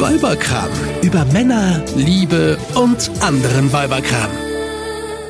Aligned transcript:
Weiberkram. 0.00 0.70
Über 1.02 1.26
Männer, 1.26 1.84
Liebe 1.94 2.56
und 2.74 3.10
anderen 3.20 3.70
Weiberkram. 3.70 4.30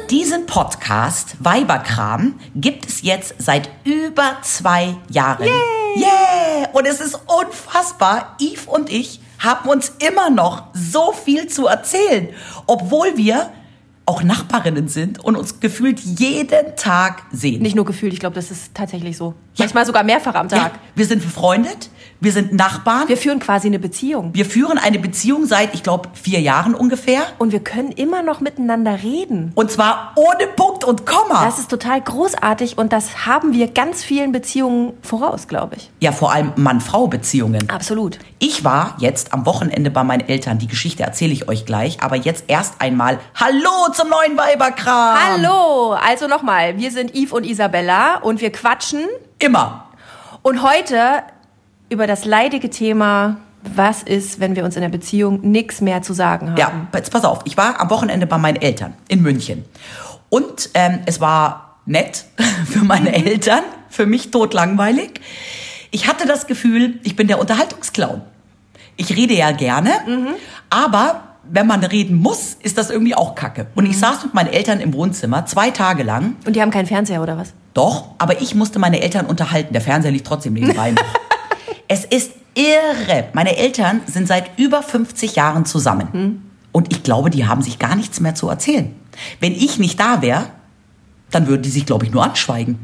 Diesen 0.08 0.46
Podcast 0.46 1.34
Weiberkram 1.40 2.38
gibt 2.54 2.86
es 2.86 3.02
jetzt 3.02 3.34
seit 3.38 3.68
über 3.82 4.36
zwei 4.42 4.94
Jahren. 5.10 5.46
Yay! 5.46 6.04
Yeah! 6.04 6.68
Und 6.72 6.86
es 6.86 7.00
ist 7.00 7.18
unfassbar. 7.26 8.36
Yves 8.40 8.68
und 8.68 8.92
ich 8.92 9.20
haben 9.40 9.68
uns 9.68 9.92
immer 10.08 10.30
noch 10.30 10.68
so 10.72 11.10
viel 11.10 11.48
zu 11.48 11.66
erzählen, 11.66 12.28
obwohl 12.68 13.16
wir 13.16 13.50
auch 14.06 14.22
Nachbarinnen 14.22 14.88
sind 14.88 15.18
und 15.24 15.36
uns 15.36 15.60
gefühlt 15.60 16.00
jeden 16.00 16.76
Tag 16.76 17.22
sehen. 17.32 17.62
Nicht 17.62 17.76
nur 17.76 17.84
gefühlt, 17.84 18.12
ich 18.12 18.20
glaube, 18.20 18.34
das 18.34 18.50
ist 18.50 18.74
tatsächlich 18.74 19.16
so. 19.16 19.34
Manchmal 19.58 19.86
sogar 19.86 20.02
mehrfach 20.02 20.34
am 20.34 20.48
Tag. 20.48 20.74
Ja, 20.74 20.80
wir 20.96 21.06
sind 21.06 21.22
befreundet, 21.22 21.90
wir 22.20 22.32
sind 22.32 22.52
Nachbarn. 22.52 23.08
Wir 23.08 23.16
führen 23.16 23.40
quasi 23.40 23.68
eine 23.68 23.78
Beziehung. 23.78 24.30
Wir 24.34 24.44
führen 24.44 24.76
eine 24.76 24.98
Beziehung 24.98 25.46
seit, 25.46 25.74
ich 25.74 25.82
glaube, 25.82 26.10
vier 26.12 26.40
Jahren 26.40 26.74
ungefähr. 26.74 27.22
Und 27.38 27.52
wir 27.52 27.60
können 27.60 27.92
immer 27.92 28.22
noch 28.22 28.40
miteinander 28.40 29.02
reden. 29.02 29.52
Und 29.54 29.70
zwar 29.70 30.12
ohne 30.16 30.46
Punkt 30.48 30.84
und 30.84 31.06
Komma. 31.06 31.44
Das 31.44 31.58
ist 31.58 31.70
total 31.70 32.00
großartig 32.00 32.76
und 32.76 32.92
das 32.92 33.26
haben 33.26 33.54
wir 33.54 33.68
ganz 33.68 34.04
vielen 34.04 34.32
Beziehungen 34.32 34.92
voraus, 35.02 35.48
glaube 35.48 35.76
ich. 35.76 35.90
ja, 36.00 36.12
vor 36.12 36.32
allem 36.32 36.52
Mann-Frau-Beziehungen. 36.56 37.70
Absolut. 37.70 38.18
Ich 38.38 38.64
war 38.64 38.96
jetzt 38.98 39.32
am 39.32 39.46
Wochenende 39.46 39.90
bei 39.90 40.04
meinen 40.04 40.28
Eltern. 40.28 40.58
Die 40.58 40.66
Geschichte 40.66 41.02
erzähle 41.02 41.32
ich 41.32 41.48
euch 41.48 41.64
gleich. 41.64 42.02
Aber 42.02 42.16
jetzt 42.16 42.44
erst 42.48 42.80
einmal 42.80 43.18
Hallo 43.34 43.92
zum 43.94 44.08
neuen 44.10 44.36
Weiberkram. 44.36 45.16
Hallo! 45.18 45.92
Also 45.92 46.26
nochmal, 46.26 46.76
wir 46.76 46.90
sind 46.90 47.14
Yves 47.14 47.32
und 47.32 47.46
Isabella 47.46 48.16
und 48.18 48.40
wir 48.42 48.52
quatschen. 48.52 49.06
Immer. 49.38 49.86
Und 50.42 50.62
heute 50.62 51.22
über 51.90 52.06
das 52.06 52.24
leidige 52.24 52.70
Thema, 52.70 53.36
was 53.74 54.02
ist, 54.02 54.40
wenn 54.40 54.56
wir 54.56 54.64
uns 54.64 54.76
in 54.76 54.82
der 54.82 54.88
Beziehung 54.88 55.40
nichts 55.42 55.82
mehr 55.82 56.00
zu 56.00 56.14
sagen 56.14 56.50
haben. 56.50 56.56
Ja, 56.56 56.72
jetzt 56.94 57.12
pass 57.12 57.24
auf. 57.24 57.40
Ich 57.44 57.56
war 57.56 57.78
am 57.78 57.90
Wochenende 57.90 58.26
bei 58.26 58.38
meinen 58.38 58.56
Eltern 58.56 58.94
in 59.08 59.20
München. 59.20 59.64
Und 60.30 60.70
ähm, 60.74 61.00
es 61.04 61.20
war 61.20 61.78
nett 61.84 62.24
für 62.66 62.84
meine 62.84 63.12
Eltern, 63.12 63.62
für 63.90 64.06
mich 64.06 64.30
totlangweilig. 64.30 65.20
Ich 65.90 66.06
hatte 66.08 66.26
das 66.26 66.46
Gefühl, 66.46 67.00
ich 67.02 67.16
bin 67.16 67.26
der 67.26 67.40
Unterhaltungsclown. 67.40 68.22
Ich 68.96 69.16
rede 69.16 69.34
ja 69.34 69.50
gerne, 69.50 69.90
aber 70.68 71.22
wenn 71.42 71.66
man 71.66 71.82
reden 71.82 72.16
muss, 72.16 72.56
ist 72.62 72.76
das 72.76 72.90
irgendwie 72.90 73.14
auch 73.14 73.34
kacke. 73.34 73.66
Und 73.74 73.86
ich 73.86 73.98
saß 73.98 74.24
mit 74.24 74.34
meinen 74.34 74.52
Eltern 74.52 74.78
im 74.80 74.92
Wohnzimmer 74.92 75.46
zwei 75.46 75.70
Tage 75.70 76.02
lang. 76.02 76.36
Und 76.46 76.54
die 76.54 76.60
haben 76.60 76.70
keinen 76.70 76.86
Fernseher 76.86 77.22
oder 77.22 77.38
was? 77.38 77.54
Doch, 77.72 78.10
aber 78.18 78.42
ich 78.42 78.54
musste 78.54 78.78
meine 78.78 79.00
Eltern 79.00 79.24
unterhalten. 79.26 79.72
Der 79.72 79.80
Fernseher 79.80 80.12
liegt 80.12 80.26
trotzdem 80.26 80.52
nebenbei 80.52 80.90
noch. 80.92 81.02
es 81.90 82.04
ist 82.04 82.30
irre. 82.54 83.24
Meine 83.32 83.56
Eltern 83.56 84.00
sind 84.06 84.28
seit 84.28 84.56
über 84.58 84.80
50 84.80 85.34
Jahren 85.34 85.66
zusammen. 85.66 86.52
Und 86.70 86.92
ich 86.92 87.02
glaube, 87.02 87.30
die 87.30 87.48
haben 87.48 87.62
sich 87.62 87.80
gar 87.80 87.96
nichts 87.96 88.20
mehr 88.20 88.36
zu 88.36 88.48
erzählen. 88.48 88.94
Wenn 89.40 89.52
ich 89.52 89.80
nicht 89.80 89.98
da 89.98 90.22
wäre, 90.22 90.46
dann 91.32 91.48
würden 91.48 91.62
die 91.62 91.68
sich, 91.68 91.86
glaube 91.86 92.06
ich, 92.06 92.12
nur 92.12 92.22
anschweigen. 92.22 92.78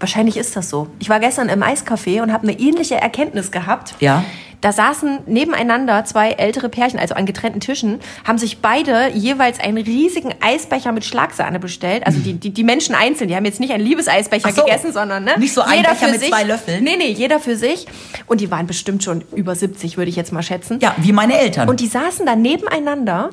Wahrscheinlich 0.00 0.38
ist 0.38 0.56
das 0.56 0.70
so. 0.70 0.88
Ich 1.00 1.10
war 1.10 1.20
gestern 1.20 1.50
im 1.50 1.62
Eiscafé 1.62 2.22
und 2.22 2.32
habe 2.32 2.48
eine 2.48 2.58
ähnliche 2.58 2.94
Erkenntnis 2.94 3.50
gehabt. 3.50 3.94
Ja. 4.00 4.24
Da 4.64 4.72
saßen 4.72 5.18
nebeneinander 5.26 6.06
zwei 6.06 6.30
ältere 6.30 6.70
Pärchen, 6.70 6.98
also 6.98 7.14
an 7.14 7.26
getrennten 7.26 7.60
Tischen, 7.60 8.00
haben 8.26 8.38
sich 8.38 8.62
beide 8.62 9.10
jeweils 9.12 9.60
einen 9.60 9.76
riesigen 9.76 10.34
Eisbecher 10.40 10.90
mit 10.92 11.04
Schlagsahne 11.04 11.60
bestellt. 11.60 12.06
Also 12.06 12.18
die, 12.20 12.32
die, 12.32 12.48
die 12.48 12.64
Menschen 12.64 12.94
einzeln, 12.94 13.28
die 13.28 13.36
haben 13.36 13.44
jetzt 13.44 13.60
nicht 13.60 13.74
einen 13.74 13.84
Liebeseisbecher 13.84 14.52
so. 14.52 14.64
gegessen, 14.64 14.94
sondern 14.94 15.24
ne? 15.24 15.34
Nicht 15.38 15.52
so 15.52 15.60
ein 15.60 15.82
Becher 15.82 16.10
mit 16.10 16.24
zwei 16.24 16.44
Löffeln? 16.44 16.82
Nee, 16.82 16.96
nee, 16.96 17.10
jeder 17.10 17.40
für 17.40 17.56
sich. 17.56 17.84
Und 18.24 18.40
die 18.40 18.50
waren 18.50 18.66
bestimmt 18.66 19.04
schon 19.04 19.22
über 19.36 19.54
70, 19.54 19.98
würde 19.98 20.08
ich 20.08 20.16
jetzt 20.16 20.32
mal 20.32 20.42
schätzen. 20.42 20.78
Ja, 20.80 20.94
wie 20.96 21.12
meine 21.12 21.36
Eltern. 21.36 21.68
Und 21.68 21.80
die 21.80 21.86
saßen 21.86 22.24
da 22.24 22.34
nebeneinander 22.34 23.32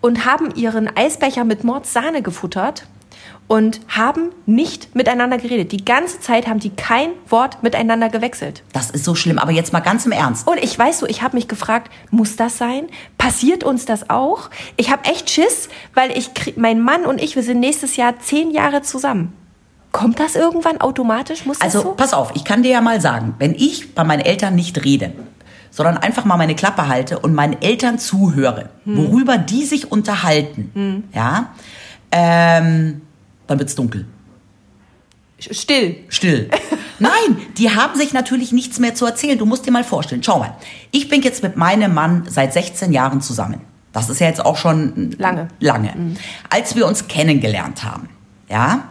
und 0.00 0.24
haben 0.24 0.54
ihren 0.54 0.88
Eisbecher 0.96 1.44
mit 1.44 1.62
Mordsahne 1.62 2.22
gefuttert 2.22 2.84
und 3.48 3.80
haben 3.88 4.28
nicht 4.46 4.94
miteinander 4.94 5.38
geredet. 5.38 5.72
Die 5.72 5.84
ganze 5.84 6.20
Zeit 6.20 6.46
haben 6.46 6.60
die 6.60 6.70
kein 6.70 7.10
Wort 7.28 7.62
miteinander 7.62 8.10
gewechselt. 8.10 8.62
das 8.72 8.90
ist 8.90 9.04
so 9.04 9.14
schlimm. 9.14 9.38
Aber 9.38 9.50
jetzt 9.52 9.72
mal 9.72 9.80
ganz 9.80 10.04
im 10.06 10.12
Ernst. 10.12 10.46
Und 10.46 10.58
ich 10.62 10.78
weiß 10.78 10.98
so, 11.00 11.06
ich 11.06 11.22
habe 11.22 11.34
mich 11.36 11.48
gefragt, 11.48 11.90
muss 12.10 12.36
das 12.36 12.58
sein? 12.58 12.86
Passiert 13.16 13.64
uns 13.64 13.86
das 13.86 14.10
auch? 14.10 14.50
Ich 14.76 14.90
habe 14.92 15.04
echt 15.06 15.30
Schiss, 15.30 15.68
weil 15.94 16.10
ich 16.16 16.30
mein 16.56 16.80
Mann 16.80 17.04
und 17.06 17.20
ich, 17.20 17.34
wir 17.36 17.42
sind 17.42 17.58
nächstes 17.60 17.96
Jahr 17.96 18.20
zehn 18.20 18.50
Jahre 18.50 18.82
zusammen. 18.82 19.32
Kommt 19.92 20.20
das 20.20 20.36
irgendwann 20.36 20.80
automatisch? 20.82 21.46
Muss 21.46 21.60
Also 21.62 21.80
so? 21.80 21.88
pass 21.92 22.12
auf, 22.12 22.32
ich 22.34 22.44
kann 22.44 22.62
dir 22.62 22.70
ja 22.72 22.80
mal 22.82 23.00
sagen, 23.00 23.34
wenn 23.38 23.54
ich 23.54 23.94
bei 23.94 24.04
meinen 24.04 24.20
Eltern 24.20 24.54
nicht 24.54 24.84
rede, 24.84 25.12
sondern 25.70 25.96
einfach 25.96 26.26
mal 26.26 26.36
meine 26.36 26.54
Klappe 26.54 26.88
halte 26.88 27.18
und 27.18 27.34
meinen 27.34 27.62
Eltern 27.62 27.98
zuhöre, 27.98 28.68
worüber 28.84 29.38
die 29.38 29.64
sich 29.64 29.90
unterhalten, 29.90 31.04
ja, 31.14 31.54
ähm, 32.12 33.00
dann 33.48 33.58
wird's 33.58 33.74
dunkel. 33.74 34.06
Still. 35.40 35.96
Still. 36.08 36.50
Nein, 37.00 37.36
die 37.56 37.70
haben 37.70 37.96
sich 37.96 38.12
natürlich 38.12 38.52
nichts 38.52 38.78
mehr 38.78 38.94
zu 38.94 39.06
erzählen. 39.06 39.38
Du 39.38 39.46
musst 39.46 39.66
dir 39.66 39.70
mal 39.70 39.84
vorstellen. 39.84 40.22
Schau 40.22 40.38
mal, 40.38 40.54
ich 40.90 41.08
bin 41.08 41.22
jetzt 41.22 41.42
mit 41.42 41.56
meinem 41.56 41.94
Mann 41.94 42.24
seit 42.28 42.52
16 42.52 42.92
Jahren 42.92 43.20
zusammen. 43.20 43.60
Das 43.92 44.10
ist 44.10 44.20
ja 44.20 44.26
jetzt 44.26 44.44
auch 44.44 44.56
schon 44.56 45.12
Lange. 45.18 45.48
Lange. 45.60 46.16
Als 46.50 46.76
wir 46.76 46.86
uns 46.86 47.08
kennengelernt 47.08 47.84
haben, 47.84 48.08
ja, 48.48 48.88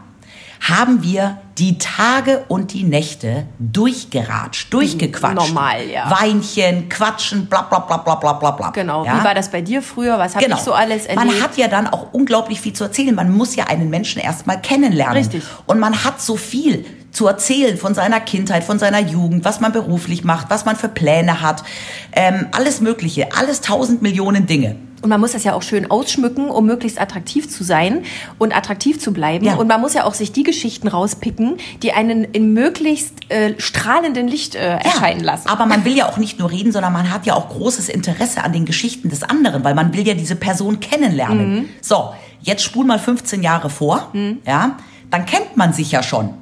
haben 0.62 1.03
wir 1.03 1.38
die 1.57 1.78
Tage 1.78 2.44
und 2.47 2.73
die 2.73 2.84
Nächte 2.84 3.45
durchgeratscht, 3.59 4.72
durchgequatscht. 4.73 5.35
Normal, 5.35 5.88
ja. 5.88 6.09
Weinchen, 6.12 6.88
Quatschen, 6.90 7.47
bla 7.47 7.63
bla 7.63 7.79
bla 7.79 7.97
bla 7.97 8.16
bla 8.16 8.34
bla 8.34 8.51
bla. 8.51 8.69
Genau. 8.72 9.06
Ja? 9.06 9.19
Wie 9.19 9.23
war 9.23 9.34
das 9.34 9.50
bei 9.50 9.62
dir 9.62 9.81
früher? 9.81 10.19
Was 10.19 10.35
habe 10.35 10.45
Genau. 10.45 10.57
ich 10.57 10.63
so 10.63 10.73
alles 10.73 11.06
erlebt? 11.06 11.25
Man 11.28 11.41
hat 11.41 11.57
ja 11.57 11.68
dann 11.68 11.88
auch 11.88 12.13
unglaublich 12.13 12.62
viel 12.62 12.73
zu 12.73 12.84
erzählen. 12.84 13.16
Man 13.16 13.35
muss 13.35 13.56
ja 13.56 13.66
einen 13.66 13.90
Menschen 13.90 14.22
erstmal 14.22 14.62
kennenlernen. 14.62 15.18
Richtig. 15.18 15.44
Und 15.66 15.79
man 15.79 16.03
hat 16.03 16.22
so 16.22 16.35
viel 16.38 16.85
zu 17.12 17.25
erzählen 17.28 17.78
von 17.78 17.95
seiner 17.95 18.19
Kindheit, 18.19 18.63
von 18.63 18.78
seiner 18.78 19.00
Jugend, 19.00 19.44
was 19.44 19.59
man 19.59 19.72
beruflich 19.72 20.24
macht, 20.24 20.50
was 20.50 20.66
man 20.66 20.75
für 20.75 20.89
Pläne 20.89 21.41
hat, 21.41 21.63
ähm, 22.12 22.47
alles 22.51 22.81
Mögliche, 22.81 23.29
alles 23.35 23.62
tausend 23.62 24.01
Millionen 24.03 24.45
Dinge. 24.45 24.75
Und 25.01 25.09
man 25.09 25.21
muss 25.21 25.33
das 25.33 25.43
ja 25.43 25.53
auch 25.53 25.61
schön 25.61 25.91
ausschmücken, 25.91 26.49
um 26.49 26.65
möglichst 26.65 26.99
attraktiv 26.99 27.49
zu 27.49 27.63
sein 27.63 28.03
und 28.39 28.55
attraktiv 28.55 28.99
zu 28.99 29.13
bleiben. 29.13 29.45
Ja. 29.45 29.55
Und 29.55 29.67
man 29.67 29.79
muss 29.79 29.93
ja 29.93 30.05
auch 30.05 30.15
sich 30.15 30.31
die 30.31 30.43
Geschichten 30.43 30.87
rauspicken, 30.87 31.57
die 31.83 31.93
einen 31.93 32.23
in 32.23 32.53
möglichst 32.53 33.29
äh, 33.29 33.53
strahlenden 33.59 34.27
Licht 34.27 34.55
äh, 34.55 34.77
erscheinen 34.77 35.23
lassen. 35.23 35.49
Aber 35.49 35.67
man 35.67 35.85
will 35.85 35.95
ja 35.95 36.09
auch 36.09 36.17
nicht 36.17 36.39
nur 36.39 36.49
reden, 36.49 36.71
sondern 36.71 36.93
man 36.93 37.11
hat 37.11 37.25
ja 37.27 37.35
auch 37.35 37.49
großes 37.49 37.89
Interesse 37.89 38.43
an 38.43 38.53
den 38.53 38.65
Geschichten 38.65 39.09
des 39.09 39.23
anderen, 39.23 39.63
weil 39.63 39.75
man 39.75 39.93
will 39.93 40.07
ja 40.07 40.15
diese 40.15 40.35
Person 40.35 40.79
kennenlernen. 40.79 41.53
Mhm. 41.53 41.69
So, 41.81 42.09
jetzt 42.41 42.63
spul 42.63 42.85
mal 42.85 42.99
15 42.99 43.43
Jahre 43.43 43.69
vor, 43.69 44.11
ja, 44.45 44.77
dann 45.11 45.25
kennt 45.25 45.57
man 45.57 45.73
sich 45.73 45.91
ja 45.91 46.01
schon. 46.01 46.33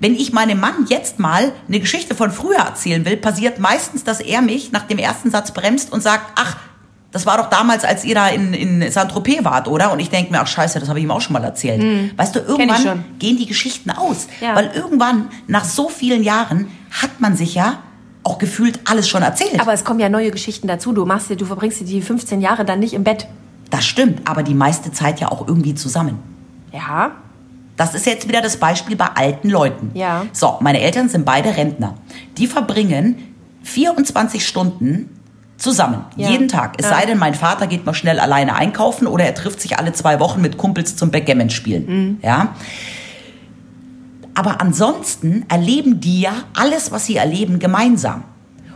Wenn 0.00 0.14
ich 0.14 0.32
meinem 0.32 0.60
Mann 0.60 0.86
jetzt 0.88 1.18
mal 1.18 1.52
eine 1.66 1.80
Geschichte 1.80 2.14
von 2.14 2.30
früher 2.30 2.58
erzählen 2.58 3.04
will, 3.04 3.16
passiert 3.16 3.58
meistens, 3.58 4.04
dass 4.04 4.20
er 4.20 4.42
mich 4.42 4.70
nach 4.70 4.84
dem 4.84 4.98
ersten 4.98 5.30
Satz 5.30 5.50
bremst 5.50 5.92
und 5.92 6.02
sagt, 6.02 6.32
ach, 6.36 6.56
das 7.10 7.24
war 7.24 7.38
doch 7.38 7.48
damals, 7.48 7.84
als 7.84 8.04
ihr 8.04 8.14
da 8.14 8.28
in, 8.28 8.52
in 8.52 8.90
Saint-Tropez 8.90 9.42
wart, 9.44 9.66
oder? 9.66 9.92
Und 9.92 10.00
ich 10.00 10.10
denke 10.10 10.30
mir, 10.30 10.40
ach 10.40 10.46
scheiße, 10.46 10.78
das 10.78 10.88
habe 10.90 10.98
ich 10.98 11.04
ihm 11.04 11.10
auch 11.10 11.22
schon 11.22 11.32
mal 11.32 11.42
erzählt. 11.42 11.82
Weißt 12.16 12.36
du, 12.36 12.40
irgendwann 12.40 13.04
gehen 13.18 13.38
die 13.38 13.46
Geschichten 13.46 13.90
aus. 13.90 14.28
Ja. 14.40 14.54
Weil 14.54 14.70
irgendwann, 14.74 15.28
nach 15.46 15.64
so 15.64 15.88
vielen 15.88 16.22
Jahren, 16.22 16.68
hat 16.90 17.20
man 17.20 17.34
sich 17.34 17.54
ja 17.54 17.78
auch 18.24 18.38
gefühlt 18.38 18.80
alles 18.84 19.08
schon 19.08 19.22
erzählt. 19.22 19.58
Aber 19.58 19.72
es 19.72 19.84
kommen 19.84 20.00
ja 20.00 20.10
neue 20.10 20.30
Geschichten 20.30 20.68
dazu. 20.68 20.92
Du 20.92 21.06
machst 21.06 21.30
du 21.30 21.46
verbringst 21.46 21.80
dir 21.80 21.84
die 21.84 22.02
15 22.02 22.42
Jahre 22.42 22.64
dann 22.66 22.78
nicht 22.78 22.92
im 22.92 23.04
Bett. 23.04 23.26
das 23.70 23.86
stimmt, 23.86 24.28
aber 24.28 24.42
die 24.42 24.54
meiste 24.54 24.92
Zeit 24.92 25.20
ja 25.20 25.30
auch 25.30 25.46
irgendwie 25.46 25.74
zusammen. 25.74 26.18
Ja. 26.72 27.12
Das 27.76 27.94
ist 27.94 28.06
jetzt 28.06 28.28
wieder 28.28 28.42
das 28.42 28.56
Beispiel 28.56 28.96
bei 28.96 29.06
alten 29.14 29.48
Leuten. 29.48 29.92
Ja. 29.94 30.26
So, 30.32 30.58
meine 30.60 30.80
Eltern 30.80 31.08
sind 31.08 31.24
beide 31.24 31.56
Rentner. 31.56 31.94
Die 32.36 32.46
verbringen 32.46 33.16
24 33.62 34.46
Stunden 34.46 35.17
zusammen, 35.58 36.04
Ja. 36.16 36.30
jeden 36.30 36.48
Tag. 36.48 36.74
Es 36.78 36.86
Ja. 36.88 36.96
sei 36.96 37.06
denn, 37.06 37.18
mein 37.18 37.34
Vater 37.34 37.66
geht 37.66 37.84
mal 37.84 37.92
schnell 37.94 38.18
alleine 38.20 38.54
einkaufen 38.54 39.06
oder 39.06 39.24
er 39.24 39.34
trifft 39.34 39.60
sich 39.60 39.78
alle 39.78 39.92
zwei 39.92 40.20
Wochen 40.20 40.40
mit 40.40 40.56
Kumpels 40.56 40.96
zum 40.96 41.10
Backgammon 41.10 41.50
spielen. 41.50 41.84
Mhm. 41.86 42.18
Ja. 42.22 42.54
Aber 44.34 44.60
ansonsten 44.60 45.44
erleben 45.48 46.00
die 46.00 46.20
ja 46.20 46.32
alles, 46.56 46.92
was 46.92 47.06
sie 47.06 47.16
erleben, 47.16 47.58
gemeinsam. 47.58 48.22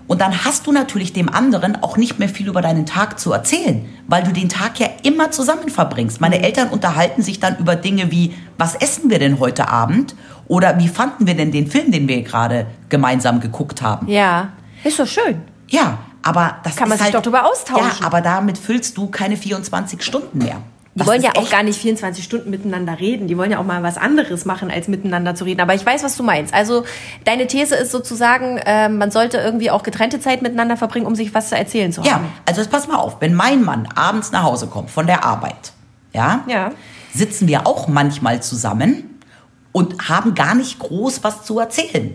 Und 0.08 0.20
dann 0.20 0.44
hast 0.44 0.66
du 0.66 0.72
natürlich 0.72 1.12
dem 1.12 1.28
anderen 1.28 1.80
auch 1.82 1.96
nicht 1.96 2.18
mehr 2.18 2.28
viel 2.28 2.48
über 2.48 2.60
deinen 2.60 2.84
Tag 2.84 3.20
zu 3.20 3.32
erzählen, 3.32 3.86
weil 4.08 4.24
du 4.24 4.32
den 4.32 4.48
Tag 4.48 4.78
ja 4.80 4.88
immer 5.04 5.30
zusammen 5.30 5.68
verbringst. 5.68 6.20
Meine 6.20 6.42
Eltern 6.42 6.68
unterhalten 6.68 7.22
sich 7.22 7.38
dann 7.38 7.56
über 7.58 7.76
Dinge 7.76 8.10
wie, 8.10 8.34
was 8.58 8.74
essen 8.74 9.08
wir 9.08 9.20
denn 9.20 9.38
heute 9.38 9.68
Abend? 9.68 10.16
Oder 10.48 10.78
wie 10.80 10.88
fanden 10.88 11.26
wir 11.28 11.34
denn 11.34 11.52
den 11.52 11.68
Film, 11.68 11.92
den 11.92 12.08
wir 12.08 12.20
gerade 12.22 12.66
gemeinsam 12.88 13.38
geguckt 13.40 13.80
haben? 13.80 14.08
Ja. 14.08 14.48
Ist 14.82 14.98
doch 14.98 15.06
schön. 15.06 15.40
Ja, 15.68 15.98
aber 16.22 16.56
das 16.64 16.76
Kann 16.76 16.88
man 16.88 16.98
sich 16.98 17.04
halt, 17.06 17.14
doch 17.14 17.22
drüber 17.22 17.44
austauschen. 17.50 18.00
Ja, 18.00 18.06
aber 18.06 18.20
damit 18.20 18.58
füllst 18.58 18.96
du 18.96 19.08
keine 19.08 19.36
24 19.36 20.02
Stunden 20.02 20.38
mehr. 20.38 20.56
Die 20.94 20.98
Das 20.98 21.08
wollen 21.08 21.22
ja 21.22 21.30
auch 21.36 21.48
gar 21.48 21.62
nicht 21.62 21.80
24 21.80 22.22
Stunden 22.22 22.50
miteinander 22.50 23.00
reden. 23.00 23.26
Die 23.26 23.38
wollen 23.38 23.50
ja 23.50 23.58
auch 23.58 23.64
mal 23.64 23.82
was 23.82 23.96
anderes 23.96 24.44
machen, 24.44 24.70
als 24.70 24.88
miteinander 24.88 25.34
zu 25.34 25.44
reden. 25.44 25.62
Aber 25.62 25.74
ich 25.74 25.86
weiß, 25.86 26.02
was 26.04 26.16
du 26.18 26.22
meinst. 26.22 26.52
Also 26.52 26.84
deine 27.24 27.46
These 27.46 27.74
ist 27.76 27.90
sozusagen, 27.92 28.58
äh, 28.58 28.90
man 28.90 29.10
sollte 29.10 29.38
irgendwie 29.38 29.70
auch 29.70 29.82
getrennte 29.84 30.20
Zeit 30.20 30.42
miteinander 30.42 30.76
verbringen, 30.76 31.06
um 31.06 31.14
sich 31.14 31.32
was 31.34 31.48
zu 31.48 31.56
erzählen 31.56 31.92
zu 31.94 32.02
Ja, 32.02 32.14
haben. 32.16 32.26
also 32.44 32.60
jetzt 32.60 32.70
pass 32.70 32.88
mal 32.88 32.96
auf, 32.98 33.16
wenn 33.20 33.32
mein 33.34 33.64
Mann 33.64 33.88
abends 33.94 34.32
nach 34.32 34.42
Hause 34.42 34.66
kommt 34.66 34.90
von 34.90 35.06
der 35.06 35.24
Arbeit, 35.24 35.72
ja, 36.12 36.44
Ja. 36.46 36.72
sitzen 37.14 37.48
wir 37.48 37.66
auch 37.66 37.88
manchmal 37.88 38.42
zusammen 38.42 39.18
und 39.72 40.10
haben 40.10 40.34
gar 40.34 40.54
nicht 40.54 40.78
groß 40.78 41.24
was 41.24 41.42
zu 41.44 41.58
erzählen, 41.58 42.14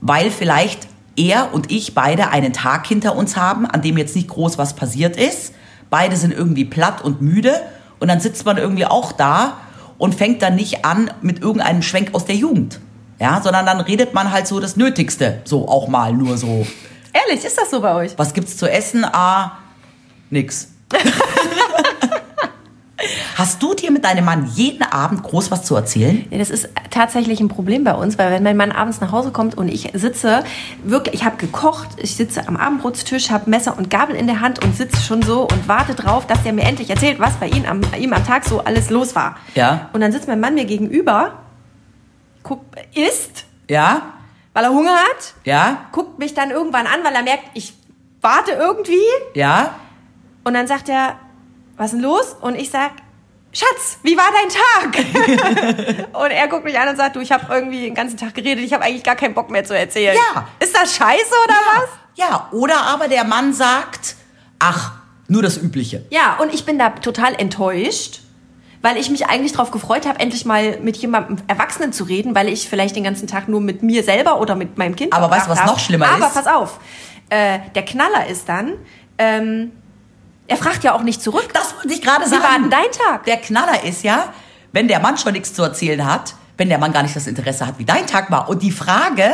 weil 0.00 0.30
vielleicht 0.30 0.88
er 1.16 1.52
und 1.52 1.70
ich 1.70 1.94
beide 1.94 2.28
einen 2.28 2.52
Tag 2.52 2.86
hinter 2.86 3.16
uns 3.16 3.36
haben, 3.36 3.66
an 3.66 3.82
dem 3.82 3.98
jetzt 3.98 4.16
nicht 4.16 4.28
groß 4.28 4.58
was 4.58 4.74
passiert 4.74 5.16
ist. 5.16 5.54
Beide 5.90 6.16
sind 6.16 6.32
irgendwie 6.32 6.64
platt 6.64 7.02
und 7.02 7.20
müde 7.20 7.60
und 8.00 8.08
dann 8.08 8.20
sitzt 8.20 8.44
man 8.44 8.56
irgendwie 8.56 8.86
auch 8.86 9.12
da 9.12 9.58
und 9.98 10.14
fängt 10.14 10.42
dann 10.42 10.56
nicht 10.56 10.84
an 10.84 11.10
mit 11.22 11.40
irgendeinem 11.40 11.82
Schwenk 11.82 12.14
aus 12.14 12.24
der 12.24 12.36
Jugend. 12.36 12.80
Ja, 13.20 13.40
sondern 13.42 13.64
dann 13.64 13.80
redet 13.80 14.12
man 14.12 14.32
halt 14.32 14.46
so 14.46 14.58
das 14.58 14.76
Nötigste, 14.76 15.40
so 15.44 15.68
auch 15.68 15.88
mal 15.88 16.12
nur 16.12 16.36
so. 16.36 16.66
Ehrlich, 17.12 17.44
ist 17.44 17.56
das 17.56 17.70
so 17.70 17.80
bei 17.80 17.94
euch? 17.94 18.12
Was 18.16 18.34
gibt's 18.34 18.56
zu 18.56 18.68
essen? 18.68 19.04
Ah, 19.04 19.58
nix. 20.30 20.68
Hast 23.36 23.60
du 23.62 23.74
dir 23.74 23.90
mit 23.90 24.04
deinem 24.04 24.24
Mann 24.24 24.46
jeden 24.54 24.82
Abend 24.84 25.22
groß 25.24 25.50
was 25.50 25.64
zu 25.64 25.74
erzählen? 25.74 26.24
Ja, 26.30 26.38
das 26.38 26.50
ist 26.50 26.68
tatsächlich 26.90 27.40
ein 27.40 27.48
Problem 27.48 27.82
bei 27.82 27.94
uns, 27.94 28.16
weil 28.16 28.30
wenn 28.30 28.44
mein 28.44 28.56
Mann 28.56 28.70
abends 28.70 29.00
nach 29.00 29.10
Hause 29.10 29.32
kommt 29.32 29.56
und 29.58 29.68
ich 29.68 29.90
sitze, 29.94 30.44
wirklich, 30.84 31.16
ich 31.16 31.24
habe 31.24 31.36
gekocht, 31.36 31.88
ich 31.96 32.14
sitze 32.14 32.46
am 32.46 32.56
Abendbrotstisch, 32.56 33.30
habe 33.30 33.50
Messer 33.50 33.76
und 33.76 33.90
Gabel 33.90 34.14
in 34.14 34.28
der 34.28 34.40
Hand 34.40 34.64
und 34.64 34.76
sitze 34.76 35.00
schon 35.00 35.22
so 35.22 35.42
und 35.42 35.66
warte 35.66 35.94
drauf, 35.96 36.26
dass 36.28 36.42
der 36.44 36.52
mir 36.52 36.62
endlich 36.62 36.90
erzählt, 36.90 37.18
was 37.18 37.34
bei 37.34 37.48
ihm 37.48 37.64
am, 37.64 37.80
ihm 37.98 38.12
am 38.12 38.24
Tag 38.24 38.44
so 38.44 38.60
alles 38.62 38.90
los 38.90 39.16
war. 39.16 39.36
Ja. 39.56 39.90
Und 39.92 40.00
dann 40.00 40.12
sitzt 40.12 40.28
mein 40.28 40.38
Mann 40.38 40.54
mir 40.54 40.64
gegenüber, 40.64 41.32
guckt, 42.44 42.76
isst, 42.94 43.46
Ja? 43.68 44.02
weil 44.52 44.62
er 44.64 44.70
Hunger 44.70 44.94
hat, 44.94 45.34
Ja? 45.44 45.86
guckt 45.90 46.20
mich 46.20 46.34
dann 46.34 46.50
irgendwann 46.52 46.86
an, 46.86 47.00
weil 47.02 47.14
er 47.14 47.22
merkt, 47.24 47.44
ich 47.54 47.74
warte 48.20 48.52
irgendwie 48.52 49.02
Ja? 49.34 49.74
und 50.44 50.54
dann 50.54 50.68
sagt 50.68 50.88
er, 50.88 51.16
was 51.76 51.86
ist 51.86 51.94
denn 51.94 52.02
los? 52.08 52.36
Und 52.40 52.54
ich 52.54 52.70
sag, 52.70 52.92
Schatz, 53.54 53.98
wie 54.02 54.16
war 54.16 54.26
dein 54.32 54.48
Tag? 54.50 56.06
und 56.12 56.30
er 56.30 56.48
guckt 56.48 56.64
mich 56.64 56.76
an 56.78 56.88
und 56.88 56.96
sagt, 56.96 57.14
du, 57.14 57.20
ich 57.20 57.30
habe 57.30 57.46
irgendwie 57.54 57.82
den 57.82 57.94
ganzen 57.94 58.16
Tag 58.16 58.34
geredet, 58.34 58.64
ich 58.64 58.72
habe 58.72 58.82
eigentlich 58.82 59.04
gar 59.04 59.14
keinen 59.14 59.32
Bock 59.32 59.48
mehr 59.48 59.64
zu 59.64 59.78
erzählen. 59.78 60.16
Ja. 60.16 60.48
Ist 60.58 60.74
das 60.74 60.96
scheiße 60.96 61.34
oder 61.44 61.54
was? 61.76 61.88
Ja, 62.16 62.48
oder 62.50 62.82
aber 62.82 63.06
der 63.06 63.22
Mann 63.24 63.52
sagt, 63.52 64.16
ach, 64.58 64.92
nur 65.28 65.42
das 65.42 65.56
Übliche. 65.56 66.04
Ja, 66.10 66.36
und 66.40 66.52
ich 66.52 66.66
bin 66.66 66.78
da 66.80 66.90
total 66.90 67.34
enttäuscht, 67.36 68.20
weil 68.82 68.96
ich 68.96 69.08
mich 69.08 69.26
eigentlich 69.26 69.52
darauf 69.52 69.70
gefreut 69.70 70.04
habe, 70.06 70.18
endlich 70.18 70.44
mal 70.44 70.78
mit 70.80 70.96
jemandem 70.96 71.38
Erwachsenen 71.46 71.92
zu 71.92 72.04
reden, 72.04 72.34
weil 72.34 72.48
ich 72.48 72.68
vielleicht 72.68 72.96
den 72.96 73.04
ganzen 73.04 73.28
Tag 73.28 73.46
nur 73.48 73.60
mit 73.60 73.84
mir 73.84 74.02
selber 74.02 74.40
oder 74.40 74.56
mit 74.56 74.78
meinem 74.78 74.96
Kind 74.96 75.12
Aber 75.12 75.30
weißt 75.30 75.46
du, 75.46 75.50
was 75.50 75.60
habe. 75.60 75.70
noch 75.70 75.78
schlimmer 75.78 76.08
Aber 76.08 76.26
ist? 76.26 76.34
pass 76.34 76.46
auf, 76.48 76.80
äh, 77.30 77.60
der 77.74 77.84
Knaller 77.84 78.26
ist 78.26 78.48
dann, 78.48 78.74
ähm, 79.16 79.70
er 80.46 80.56
fragt 80.56 80.84
ja 80.84 80.94
auch 80.94 81.02
nicht 81.02 81.22
zurück. 81.22 81.48
Das 81.52 81.74
wollte 81.76 81.92
ich 81.92 82.02
gerade 82.02 82.24
Wie 82.24 82.28
sagen. 82.28 82.42
war 82.42 82.58
denn 82.58 82.70
dein 82.70 82.90
Tag? 83.06 83.24
Der 83.24 83.36
Knaller 83.38 83.84
ist 83.84 84.02
ja, 84.04 84.24
wenn 84.72 84.88
der 84.88 85.00
Mann 85.00 85.16
schon 85.18 85.32
nichts 85.32 85.54
zu 85.54 85.62
erzählen 85.62 86.04
hat, 86.10 86.34
wenn 86.56 86.68
der 86.68 86.78
Mann 86.78 86.92
gar 86.92 87.02
nicht 87.02 87.16
das 87.16 87.26
Interesse 87.26 87.66
hat, 87.66 87.78
wie 87.78 87.84
dein 87.84 88.06
Tag 88.06 88.30
war. 88.30 88.48
Und 88.48 88.62
die 88.62 88.70
Frage, 88.70 89.28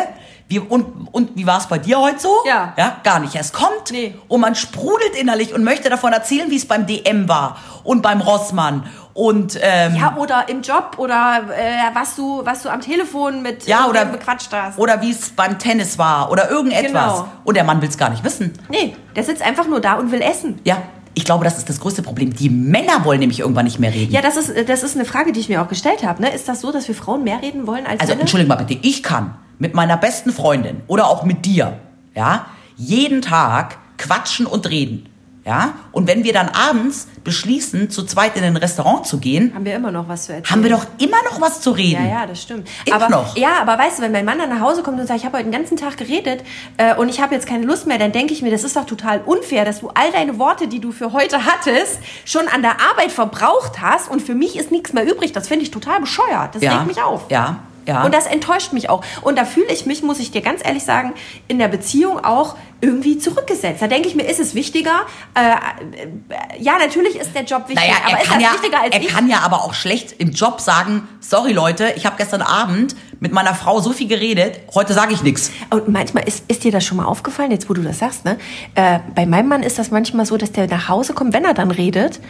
wie, 0.48 0.58
und, 0.58 1.08
und 1.12 1.36
wie 1.36 1.46
war 1.46 1.58
es 1.58 1.66
bei 1.66 1.78
dir 1.78 1.98
heute 2.00 2.18
so? 2.18 2.34
Ja. 2.46 2.72
Ja, 2.76 2.96
gar 3.04 3.18
nicht. 3.20 3.34
Es 3.36 3.52
kommt 3.52 3.90
Nee. 3.92 4.14
und 4.28 4.40
man 4.40 4.54
sprudelt 4.54 5.14
innerlich 5.20 5.52
und 5.54 5.62
möchte 5.62 5.90
davon 5.90 6.12
erzählen, 6.12 6.50
wie 6.50 6.56
es 6.56 6.66
beim 6.66 6.86
DM 6.86 7.28
war 7.28 7.56
und 7.84 8.02
beim 8.02 8.20
Rossmann 8.20 8.84
und 9.14 9.58
ähm, 9.60 9.94
Ja, 9.96 10.16
oder 10.16 10.48
im 10.48 10.62
Job 10.62 10.94
oder 10.96 11.42
äh, 11.56 11.94
was 11.94 12.16
du 12.16 12.40
was 12.44 12.62
du 12.62 12.68
am 12.70 12.80
Telefon 12.80 13.42
mit 13.42 13.66
Ja, 13.66 13.86
oder- 13.86 14.00
irgendwem 14.00 14.18
bequatscht 14.20 14.50
hast. 14.52 14.78
oder 14.78 15.00
wie 15.02 15.10
es 15.10 15.30
beim 15.30 15.58
Tennis 15.58 15.98
war 15.98 16.30
oder 16.32 16.50
irgendetwas. 16.50 16.90
Genau. 16.92 17.28
Und 17.44 17.54
der 17.56 17.64
Mann 17.64 17.80
will 17.82 17.88
es 17.88 17.98
gar 17.98 18.08
nicht 18.10 18.24
wissen. 18.24 18.58
Nee, 18.68 18.96
der 19.14 19.24
sitzt 19.24 19.42
einfach 19.42 19.66
nur 19.66 19.80
da 19.80 19.94
und 19.94 20.10
will 20.10 20.22
essen. 20.22 20.60
Ja, 20.64 20.78
ich 21.14 21.24
glaube, 21.24 21.44
das 21.44 21.58
ist 21.58 21.68
das 21.68 21.80
größte 21.80 22.02
Problem. 22.02 22.32
Die 22.32 22.50
Männer 22.50 23.04
wollen 23.04 23.20
nämlich 23.20 23.40
irgendwann 23.40 23.64
nicht 23.64 23.80
mehr 23.80 23.92
reden. 23.92 24.12
Ja, 24.12 24.22
das 24.22 24.36
ist, 24.36 24.68
das 24.68 24.82
ist 24.82 24.94
eine 24.96 25.04
Frage, 25.04 25.32
die 25.32 25.40
ich 25.40 25.48
mir 25.48 25.60
auch 25.62 25.68
gestellt 25.68 26.04
habe. 26.04 26.22
Ne? 26.22 26.32
Ist 26.32 26.48
das 26.48 26.60
so, 26.60 26.70
dass 26.72 26.86
wir 26.88 26.94
Frauen 26.94 27.24
mehr 27.24 27.42
reden 27.42 27.66
wollen 27.66 27.84
als 27.86 28.00
Also 28.00 28.12
Männer? 28.12 28.20
entschuldige 28.22 28.48
mal 28.48 28.56
bitte, 28.56 28.78
ich 28.82 29.02
kann 29.02 29.34
mit 29.58 29.74
meiner 29.74 29.96
besten 29.96 30.32
Freundin 30.32 30.82
oder 30.86 31.08
auch 31.08 31.24
mit 31.24 31.44
dir, 31.44 31.78
ja, 32.14 32.46
jeden 32.76 33.22
Tag 33.22 33.78
quatschen 33.98 34.46
und 34.46 34.70
reden. 34.70 35.06
Ja? 35.44 35.75
Und 35.92 36.06
wenn 36.06 36.25
wir 36.25 36.32
dann 36.32 36.48
abends 36.48 37.08
beschließen, 37.25 37.90
zu 37.90 38.04
zweit 38.04 38.37
in 38.37 38.44
ein 38.44 38.56
Restaurant 38.56 39.06
zu 39.06 39.19
gehen, 39.19 39.52
Haben 39.54 39.64
wir 39.64 39.75
immer 39.75 39.90
noch 39.90 40.08
was 40.08 40.26
zu 40.26 40.32
erzählen? 40.32 40.50
haben 40.50 40.62
wir 40.62 40.70
doch 40.70 40.87
immer 40.98 41.16
noch 41.25 41.40
was 41.40 41.60
zu 41.60 41.70
reden. 41.70 42.04
Ja, 42.04 42.20
ja, 42.20 42.26
das 42.26 42.42
stimmt. 42.42 42.69
Immer 42.84 42.96
aber, 42.96 43.08
noch. 43.08 43.37
Ja, 43.37 43.60
aber 43.60 43.78
weißt 43.78 43.98
du, 43.98 44.02
wenn 44.02 44.12
mein 44.12 44.25
Mann 44.25 44.38
dann 44.38 44.50
nach 44.50 44.60
Hause 44.60 44.82
kommt 44.82 45.00
und 45.00 45.06
sagt, 45.06 45.20
ich 45.20 45.26
habe 45.26 45.38
heute 45.38 45.44
den 45.48 45.52
ganzen 45.52 45.76
Tag 45.76 45.96
geredet 45.96 46.42
äh, 46.76 46.94
und 46.94 47.08
ich 47.08 47.20
habe 47.20 47.34
jetzt 47.34 47.46
keine 47.46 47.64
Lust 47.64 47.87
mehr, 47.87 47.98
dann 47.98 48.12
denke 48.12 48.32
ich 48.32 48.42
mir, 48.42 48.50
das 48.50 48.64
ist 48.64 48.76
doch 48.76 48.84
total 48.84 49.22
unfair, 49.25 49.64
dass 49.64 49.81
du 49.81 49.88
all 49.94 50.12
deine 50.12 50.38
Worte, 50.38 50.69
die 50.69 50.81
du 50.81 50.92
für 50.92 51.12
heute 51.12 51.44
hattest, 51.44 51.98
schon 52.25 52.46
an 52.48 52.62
der 52.62 52.76
Arbeit 52.90 53.12
verbraucht 53.12 53.81
hast 53.81 54.10
und 54.10 54.20
für 54.20 54.34
mich 54.34 54.56
ist 54.56 54.70
nichts 54.70 54.93
mehr 54.93 55.10
übrig. 55.10 55.32
Das 55.32 55.48
finde 55.48 55.64
ich 55.64 55.70
total 55.70 56.00
bescheuert. 56.00 56.54
Das 56.54 56.62
ja. 56.62 56.76
regt 56.76 56.86
mich 56.86 57.02
auf. 57.02 57.31
Ja, 57.31 57.60
ja. 57.87 58.05
Und 58.05 58.15
das 58.15 58.27
enttäuscht 58.27 58.73
mich 58.73 58.91
auch. 58.91 59.05
Und 59.23 59.38
da 59.38 59.44
fühle 59.44 59.73
ich 59.73 59.87
mich, 59.87 60.03
muss 60.03 60.19
ich 60.19 60.31
dir 60.31 60.43
ganz 60.43 60.65
ehrlich 60.65 60.85
sagen, 60.85 61.12
in 61.49 61.59
der 61.59 61.69
Beziehung 61.69 62.25
auch 62.25 62.56
irgendwie 62.81 63.19
zurückgesetzt. 63.19 63.82
Da 63.82 63.87
denke 63.87 64.09
ich 64.09 64.15
mir, 64.15 64.25
ist 64.25 64.41
es 64.41 64.55
wichtiger? 64.55 65.03
Äh, 65.35 65.50
äh, 65.50 66.62
ja, 66.62 66.79
natürlich 66.79 67.17
ist 67.17 67.35
der 67.35 67.44
Job 67.44 67.69
wichtig, 67.69 67.85
naja, 67.85 67.97
aber 68.05 68.17
er, 68.17 68.23
ist 68.23 68.29
kann 68.29 68.41
das 68.41 68.49
ja, 68.49 68.55
wichtiger 68.55 68.82
als 68.82 68.94
er 68.94 69.00
ich? 69.03 69.09
kann 69.09 69.29
ja 69.29 69.41
aber 69.41 69.65
auch 69.65 69.75
schlecht 69.75 70.12
im 70.19 70.31
Job 70.31 70.61
sagen, 70.61 71.09
sorry 71.21 71.53
Leute, 71.53 71.93
ich 71.97 72.06
habe 72.06 72.17
gestern 72.17 72.43
Abend 72.43 72.97
mit 73.21 73.32
meiner 73.32 73.55
Frau 73.55 73.81
so 73.81 73.93
viel 73.93 74.09
geredet, 74.09 74.61
heute 74.75 74.94
sage 74.94 75.12
ich 75.12 75.23
nichts. 75.23 75.50
Und 75.69 75.88
manchmal 75.88 76.27
ist, 76.27 76.44
ist 76.49 76.65
dir 76.65 76.73
das 76.73 76.85
schon 76.85 76.97
mal 76.97 77.05
aufgefallen, 77.05 77.50
jetzt 77.50 77.69
wo 77.69 77.75
du 77.75 77.82
das 77.82 77.99
sagst, 77.99 78.25
ne? 78.25 78.38
Äh, 78.75 79.00
bei 79.15 79.27
meinem 79.27 79.49
Mann 79.49 79.62
ist 79.62 79.79
das 79.79 79.91
manchmal 79.91 80.25
so, 80.25 80.37
dass 80.37 80.53
der 80.53 80.67
nach 80.67 80.88
Hause 80.88 81.12
kommt, 81.12 81.35
wenn 81.35 81.44
er 81.44 81.55
dann 81.55 81.71
redet, 81.71 82.21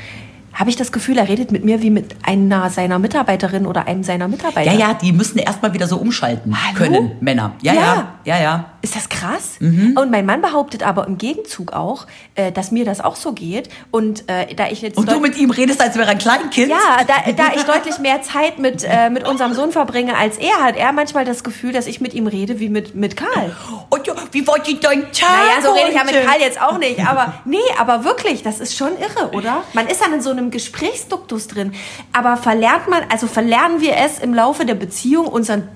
habe 0.52 0.70
ich 0.70 0.76
das 0.76 0.92
Gefühl, 0.92 1.18
er 1.18 1.28
redet 1.28 1.52
mit 1.52 1.64
mir 1.64 1.82
wie 1.82 1.90
mit 1.90 2.16
einer 2.22 2.70
seiner 2.70 2.98
Mitarbeiterin 2.98 3.66
oder 3.66 3.86
einem 3.86 4.02
seiner 4.02 4.28
Mitarbeiter. 4.28 4.72
Ja, 4.72 4.78
ja, 4.78 4.94
die 4.94 5.12
müssen 5.12 5.38
erstmal 5.38 5.72
wieder 5.72 5.86
so 5.86 5.96
umschalten 5.96 6.56
Hallo? 6.56 6.76
können, 6.76 7.12
Männer. 7.20 7.52
Ja, 7.62 7.72
Ja. 7.72 7.80
ja, 7.80 8.36
ja, 8.36 8.42
ja. 8.42 8.64
Ist 8.82 8.96
das 8.96 9.08
krass? 9.08 9.56
Mhm. 9.60 9.96
Und 9.96 10.10
mein 10.10 10.24
Mann 10.24 10.40
behauptet 10.40 10.82
aber 10.82 11.06
im 11.06 11.18
Gegenzug 11.18 11.72
auch, 11.72 12.06
äh, 12.34 12.50
dass 12.50 12.70
mir 12.70 12.84
das 12.84 13.00
auch 13.00 13.16
so 13.16 13.32
geht. 13.32 13.68
Und 13.90 14.28
äh, 14.28 14.54
da 14.54 14.68
ich 14.68 14.80
jetzt 14.80 14.96
Und 14.96 15.10
du 15.10 15.20
mit 15.20 15.36
ihm 15.36 15.50
redest, 15.50 15.80
als 15.82 15.96
wäre 15.96 16.06
er 16.06 16.12
ein 16.12 16.18
Kleinkind? 16.18 16.70
ja, 16.70 17.04
da, 17.06 17.32
da 17.32 17.54
ich 17.54 17.62
deutlich 17.62 17.98
mehr 17.98 18.22
Zeit 18.22 18.58
mit, 18.58 18.84
äh, 18.84 19.10
mit 19.10 19.26
unserem 19.26 19.52
Sohn 19.52 19.72
verbringe 19.72 20.16
als 20.16 20.38
er, 20.38 20.62
hat 20.62 20.76
er 20.76 20.92
manchmal 20.92 21.24
das 21.24 21.44
Gefühl, 21.44 21.72
dass 21.72 21.86
ich 21.86 22.00
mit 22.00 22.14
ihm 22.14 22.26
rede 22.26 22.58
wie 22.58 22.68
mit, 22.68 22.94
mit 22.94 23.16
Karl. 23.16 23.54
Und 23.90 24.06
ja, 24.06 24.14
wie 24.32 24.46
wollt 24.46 24.68
ihr 24.68 24.80
dein 24.80 25.02
Tag 25.12 25.28
Naja, 25.28 25.62
so 25.62 25.72
rede 25.72 25.90
ich 25.90 25.96
ja 25.96 26.04
mit? 26.04 26.26
Karl 26.26 26.40
jetzt 26.40 26.60
auch 26.60 26.78
nicht. 26.78 27.00
Aber 27.06 27.34
nee, 27.44 27.58
aber 27.78 28.04
wirklich, 28.04 28.42
das 28.42 28.60
ist 28.60 28.76
schon 28.76 28.92
irre, 28.98 29.32
oder? 29.32 29.62
Man 29.72 29.86
ist 29.86 30.00
dann 30.00 30.12
in 30.12 30.22
so 30.22 30.30
einem 30.30 30.50
Gesprächsduktus 30.50 31.48
drin. 31.48 31.72
Aber 32.12 32.36
verlernt 32.36 32.88
man, 32.88 33.02
also 33.10 33.26
verlernen 33.26 33.80
wir 33.80 33.96
es 33.96 34.18
im 34.18 34.34
Laufe 34.34 34.64
der 34.64 34.74
Beziehung 34.74 35.26
unseren. 35.26 35.68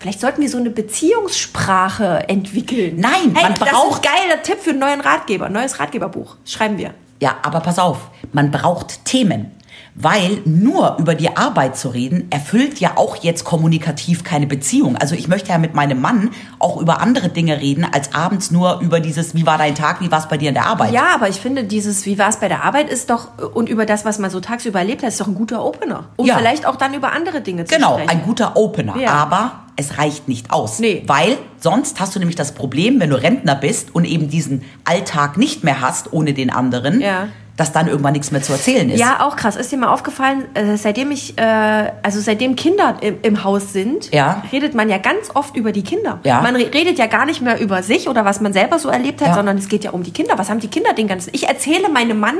Vielleicht 0.00 0.20
sollten 0.20 0.40
wir 0.42 0.48
so 0.48 0.56
eine 0.58 0.70
Beziehungssprache 0.70 2.28
entwickeln. 2.28 2.96
Nein, 2.98 3.32
hey, 3.34 3.42
man 3.50 3.54
Das 3.58 3.68
braucht- 3.68 4.04
ist 4.04 4.10
ein 4.10 4.28
geiler 4.28 4.42
Tipp 4.42 4.58
für 4.60 4.70
einen 4.70 4.78
neuen 4.80 5.00
Ratgeber. 5.00 5.48
Neues 5.48 5.78
Ratgeberbuch. 5.78 6.36
Schreiben 6.44 6.78
wir. 6.78 6.94
Ja, 7.20 7.36
aber 7.42 7.60
pass 7.60 7.78
auf, 7.78 7.98
man 8.32 8.50
braucht 8.50 9.04
Themen. 9.04 9.52
Weil 9.96 10.38
nur 10.44 10.96
über 10.98 11.14
die 11.14 11.36
Arbeit 11.36 11.76
zu 11.76 11.88
reden, 11.88 12.28
erfüllt 12.30 12.78
ja 12.78 12.92
auch 12.94 13.16
jetzt 13.16 13.44
kommunikativ 13.44 14.24
keine 14.24 14.46
Beziehung. 14.46 14.96
Also 14.96 15.14
ich 15.16 15.26
möchte 15.28 15.50
ja 15.50 15.58
mit 15.58 15.74
meinem 15.74 16.00
Mann 16.00 16.30
auch 16.60 16.80
über 16.80 17.00
andere 17.00 17.28
Dinge 17.28 17.60
reden, 17.60 17.84
als 17.92 18.14
abends 18.14 18.50
nur 18.50 18.78
über 18.80 19.00
dieses, 19.00 19.34
wie 19.34 19.44
war 19.46 19.58
dein 19.58 19.74
Tag, 19.74 20.00
wie 20.00 20.10
war 20.10 20.20
es 20.20 20.28
bei 20.28 20.38
dir 20.38 20.48
in 20.50 20.54
der 20.54 20.66
Arbeit. 20.66 20.92
Ja, 20.92 21.08
aber 21.14 21.28
ich 21.28 21.40
finde, 21.40 21.64
dieses, 21.64 22.06
wie 22.06 22.18
war 22.18 22.28
es 22.28 22.36
bei 22.36 22.48
der 22.48 22.64
Arbeit, 22.64 22.88
ist 22.88 23.10
doch, 23.10 23.28
und 23.52 23.68
über 23.68 23.84
das, 23.84 24.04
was 24.04 24.18
man 24.18 24.30
so 24.30 24.40
tagsüber 24.40 24.78
erlebt 24.78 25.02
hat, 25.02 25.08
ist 25.10 25.20
doch 25.20 25.26
ein 25.26 25.34
guter 25.34 25.62
Opener. 25.64 26.04
Um 26.16 26.24
Ja. 26.24 26.38
vielleicht 26.38 26.66
auch 26.66 26.76
dann 26.76 26.94
über 26.94 27.12
andere 27.12 27.40
Dinge 27.42 27.64
zu 27.64 27.74
Genau, 27.74 27.94
sprechen. 27.94 28.10
ein 28.10 28.22
guter 28.22 28.56
Opener. 28.56 28.96
Ja. 28.96 29.10
Aber 29.10 29.52
es 29.80 29.98
reicht 29.98 30.28
nicht 30.28 30.52
aus. 30.52 30.78
Nee. 30.78 31.02
Weil 31.06 31.38
sonst 31.58 31.98
hast 32.00 32.14
du 32.14 32.18
nämlich 32.18 32.36
das 32.36 32.52
Problem, 32.52 33.00
wenn 33.00 33.10
du 33.10 33.16
Rentner 33.20 33.54
bist 33.56 33.94
und 33.94 34.04
eben 34.04 34.28
diesen 34.28 34.62
Alltag 34.84 35.36
nicht 35.36 35.64
mehr 35.64 35.80
hast 35.80 36.12
ohne 36.12 36.32
den 36.34 36.50
anderen, 36.50 37.00
Ja. 37.00 37.28
dass 37.56 37.72
dann 37.72 37.88
irgendwann 37.88 38.12
nichts 38.14 38.30
mehr 38.30 38.40
zu 38.42 38.52
erzählen 38.52 38.88
ist. 38.88 38.98
Ja, 38.98 39.26
auch 39.26 39.36
krass. 39.36 39.56
Ist 39.56 39.70
dir 39.70 39.76
mal 39.76 39.88
aufgefallen, 39.92 40.44
äh, 40.54 40.76
seitdem 40.76 41.10
ich, 41.10 41.36
äh, 41.38 41.90
also 42.02 42.18
seitdem 42.20 42.56
Kinder 42.56 42.96
im, 43.02 43.16
im 43.22 43.44
Haus 43.44 43.72
sind, 43.74 44.10
Ja. 44.12 44.42
redet 44.52 44.74
man 44.74 44.88
ja 44.88 44.96
ganz 44.98 45.28
oft 45.34 45.56
über 45.56 45.70
die 45.72 45.82
Kinder. 45.82 46.20
Ja. 46.24 46.40
Man 46.40 46.56
re 46.56 46.70
redet 46.72 46.98
ja 46.98 47.06
gar 47.06 47.26
nicht 47.26 47.42
mehr 47.42 47.60
über 47.60 47.82
sich 47.82 48.08
oder 48.08 48.24
was 48.24 48.40
man 48.40 48.52
selber 48.54 48.78
so 48.78 48.88
erlebt 48.88 49.20
hat, 49.20 49.34
sondern 49.34 49.58
es 49.58 49.68
geht 49.68 49.84
ja 49.84 49.90
um 49.90 50.02
die 50.02 50.12
Kinder. 50.12 50.34
Was 50.38 50.48
haben 50.48 50.60
die 50.60 50.68
Kinder 50.68 50.94
den 50.94 51.06
ganzen? 51.08 51.30
Ich 51.34 51.48
erzähle 51.48 51.88
meinem 51.90 52.18
Mann, 52.18 52.36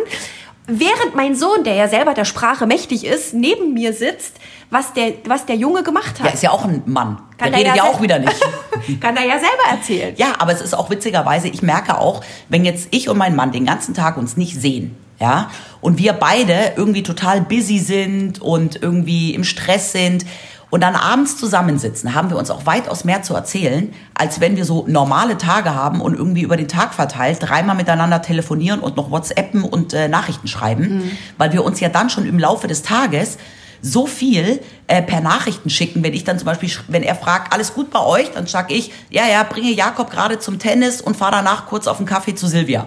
während 0.70 1.14
mein 1.14 1.34
Sohn, 1.34 1.64
der 1.64 1.74
ja 1.74 1.88
selber 1.88 2.14
der 2.14 2.24
Sprache 2.24 2.66
mächtig 2.66 3.04
ist, 3.04 3.34
neben 3.34 3.74
mir 3.74 3.92
sitzt, 3.92 4.36
was 4.70 4.92
der, 4.92 5.14
was 5.24 5.46
der 5.46 5.56
Junge 5.56 5.82
gemacht 5.82 6.20
hat. 6.20 6.26
Ja, 6.26 6.32
ist 6.32 6.42
ja 6.42 6.50
auch 6.50 6.64
ein 6.64 6.82
Mann. 6.86 7.18
Kann 7.36 7.52
der 7.52 7.60
er 7.60 7.66
redet 7.66 7.76
ja 7.76 7.84
ja 7.84 7.90
auch 7.90 8.00
wieder 8.00 8.18
nicht. 8.18 8.40
Kann 9.00 9.16
er 9.16 9.24
ja 9.24 9.38
selber 9.38 9.64
erzählen. 9.70 10.14
Ja, 10.16 10.34
aber 10.38 10.52
es 10.52 10.60
ist 10.60 10.74
auch 10.74 10.90
witzigerweise, 10.90 11.48
ich 11.48 11.62
merke 11.62 11.98
auch, 11.98 12.22
wenn 12.48 12.64
jetzt 12.64 12.88
ich 12.90 13.08
und 13.08 13.18
mein 13.18 13.34
Mann 13.34 13.52
den 13.52 13.66
ganzen 13.66 13.94
Tag 13.94 14.16
uns 14.16 14.36
nicht 14.36 14.60
sehen, 14.60 14.96
Ja, 15.18 15.50
und 15.80 15.98
wir 15.98 16.12
beide 16.12 16.72
irgendwie 16.76 17.02
total 17.02 17.40
busy 17.40 17.78
sind 17.78 18.40
und 18.40 18.80
irgendwie 18.82 19.34
im 19.34 19.44
Stress 19.44 19.92
sind 19.92 20.24
und 20.70 20.82
dann 20.82 20.94
abends 20.94 21.36
zusammensitzen, 21.36 22.14
haben 22.14 22.30
wir 22.30 22.36
uns 22.36 22.50
auch 22.50 22.64
weitaus 22.64 23.04
mehr 23.04 23.22
zu 23.22 23.34
erzählen, 23.34 23.92
als 24.14 24.40
wenn 24.40 24.56
wir 24.56 24.64
so 24.64 24.84
normale 24.86 25.36
Tage 25.36 25.74
haben 25.74 26.00
und 26.00 26.14
irgendwie 26.14 26.42
über 26.42 26.56
den 26.56 26.68
Tag 26.68 26.94
verteilt 26.94 27.38
dreimal 27.40 27.76
miteinander 27.76 28.22
telefonieren 28.22 28.80
und 28.80 28.96
noch 28.96 29.10
WhatsAppen 29.10 29.64
und 29.64 29.92
äh, 29.92 30.08
Nachrichten 30.08 30.48
schreiben, 30.48 30.98
mhm. 30.98 31.10
weil 31.38 31.52
wir 31.52 31.64
uns 31.64 31.80
ja 31.80 31.88
dann 31.88 32.08
schon 32.08 32.26
im 32.26 32.38
Laufe 32.38 32.68
des 32.68 32.82
Tages 32.82 33.38
so 33.82 34.06
viel 34.06 34.60
äh, 34.86 35.02
per 35.02 35.20
Nachrichten 35.20 35.70
schicken, 35.70 36.02
wenn 36.02 36.12
ich 36.12 36.24
dann 36.24 36.38
zum 36.38 36.46
Beispiel, 36.46 36.70
wenn 36.88 37.02
er 37.02 37.14
fragt, 37.14 37.52
alles 37.52 37.74
gut 37.74 37.90
bei 37.90 38.00
euch, 38.00 38.30
dann 38.32 38.46
sag 38.46 38.70
ich, 38.70 38.92
ja, 39.10 39.26
ja, 39.26 39.42
bringe 39.42 39.70
Jakob 39.70 40.10
gerade 40.10 40.38
zum 40.38 40.58
Tennis 40.58 41.00
und 41.00 41.16
fahre 41.16 41.32
danach 41.32 41.66
kurz 41.66 41.86
auf 41.86 41.96
den 41.96 42.06
Kaffee 42.06 42.34
zu 42.34 42.46
Silvia. 42.46 42.86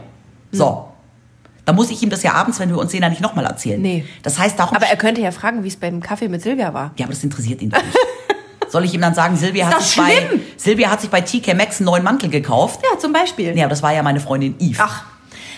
So. 0.52 0.93
Da 1.66 1.74
muss 1.74 1.90
ich 1.92 2.02
ihm 2.04 2.10
das 2.10 2.24
ja 2.24 2.34
abends, 2.34 2.60
wenn 2.60 2.70
wir 2.70 2.78
uns 2.78 2.92
sehen, 2.92 3.02
dann 3.02 3.12
nicht 3.12 3.22
nochmal 3.22 3.46
erzählen. 3.46 3.82
Nee. 3.82 4.06
Das 4.22 4.38
heißt, 4.38 4.60
darum. 4.60 4.76
Aber 4.76 4.86
er 4.86 4.98
könnte 4.98 5.22
ja 5.22 5.32
fragen, 5.32 5.64
wie 5.64 5.70
es 5.70 5.78
beim 5.78 6.02
Kaffee 6.02 6.28
mit 6.28 6.42
Silvia 6.42 6.74
war. 6.74 6.92
Ja, 6.98 7.06
aber 7.06 7.14
das 7.14 7.24
interessiert 7.24 7.62
ihn 7.62 7.70
nicht. 7.70 7.84
Soll 8.70 8.86
ich 8.86 8.94
ihm 8.94 9.02
dann 9.02 9.14
sagen, 9.14 9.36
Silvia 9.38 9.68
hat, 9.68 9.82
sich 9.84 9.96
bei, 9.98 10.28
Silvia 10.58 10.90
hat 10.90 11.00
sich 11.00 11.10
bei 11.10 11.22
TK 11.22 11.54
Maxx 11.54 11.80
einen 11.80 11.86
neuen 11.86 12.04
Mantel 12.04 12.30
gekauft? 12.30 12.80
Ja, 12.84 12.98
zum 12.98 13.14
Beispiel. 13.14 13.56
Ja, 13.56 13.66
aber 13.66 13.70
das 13.70 13.84
war 13.84 13.94
ja 13.94 14.02
meine 14.02 14.20
Freundin 14.20 14.56
Eve. 14.60 14.80
Ach. 14.82 15.04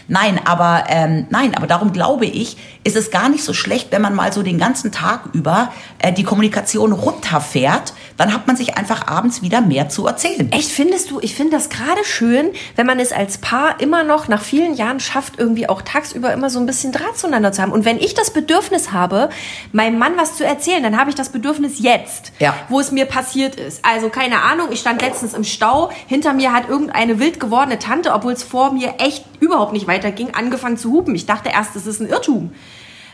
Nein, 0.08 0.40
aber 0.46 0.86
ähm, 0.88 1.28
nein, 1.30 1.56
aber 1.56 1.68
darum 1.68 1.92
glaube 1.92 2.26
ich, 2.26 2.58
ist 2.84 2.96
es 2.96 3.10
gar 3.10 3.30
nicht 3.30 3.44
so 3.44 3.54
schlecht, 3.54 3.92
wenn 3.92 4.02
man 4.02 4.14
mal 4.14 4.32
so 4.32 4.44
den 4.44 4.60
ganzen 4.60 4.92
Tag 4.92 5.22
über 5.34 5.72
äh, 6.00 6.14
die 6.14 6.24
Kommunikation 6.24 6.92
runterfährt. 6.92 7.94
Dann 8.18 8.34
hat 8.34 8.48
man 8.48 8.56
sich 8.56 8.78
einfach 8.78 9.08
abends 9.08 9.42
wieder 9.42 9.62
mehr 9.62 9.90
zu 9.90 10.06
erzählen. 10.08 10.52
Echt 10.52 10.72
findest 10.72 11.12
du? 11.12 11.20
Ich 11.22 11.36
finde 11.36 11.52
das 11.52 11.70
gerade 11.70 12.04
schön, 12.04 12.52
wenn 12.76 12.86
man 12.86 13.00
es 13.00 13.12
als 13.12 13.40
Paar 13.40 13.82
immer 13.82 14.04
noch 14.04 14.28
nach 14.28 14.42
vielen 14.42 14.76
Jahren 14.76 15.00
schafft, 15.00 15.34
irgendwie 15.38 15.68
auch 15.68 15.82
tagsüber 15.82 16.32
immer 16.32 16.50
so 16.50 16.60
ein 16.60 16.66
bisschen 16.66 16.92
Draht 16.92 17.18
zueinander 17.18 17.52
zu 17.52 17.62
haben. 17.62 17.72
Und 17.72 17.84
wenn 17.84 17.98
ich 17.98 18.14
das 18.14 18.32
Bedürfnis 18.32 18.92
habe, 18.92 19.30
meinem 19.72 19.98
Mann 19.98 20.14
was 20.18 20.38
zu 20.38 20.46
erzählen, 20.46 20.84
dann 20.84 20.98
habe 20.98 21.10
ich 21.10 21.16
das 21.16 21.30
Bedürfnis 21.30 21.80
jetzt, 21.80 22.32
ja. 22.40 22.56
wo 22.70 22.80
es 22.80 22.92
mir 22.92 23.06
passiert 23.06 23.56
ist. 23.56 23.84
Also 23.84 24.10
keine 24.10 24.42
Ahnung, 24.44 24.68
ich 24.72 24.80
stand 24.80 25.02
letztens 25.02 25.34
im 25.34 25.44
Stau, 25.44 25.90
hinter 26.08 26.34
mir 26.34 26.54
hat 26.54 26.70
irgendeine 26.70 27.20
wild 27.20 27.40
gewordene 27.40 27.80
Tante, 27.80 28.14
obwohl 28.14 28.34
es 28.34 28.44
vor 28.44 28.72
mir 28.72 28.96
echt 29.00 29.26
überhaupt 29.40 29.74
nicht 29.74 29.88
weiterging, 29.96 30.34
angefangen 30.34 30.78
zu 30.78 30.92
hupen. 30.92 31.16
Ich 31.16 31.26
dachte 31.26 31.50
erst, 31.50 31.76
das 31.76 31.88
ist 31.88 32.00
ein 32.00 32.10
Irrtum. 32.10 32.52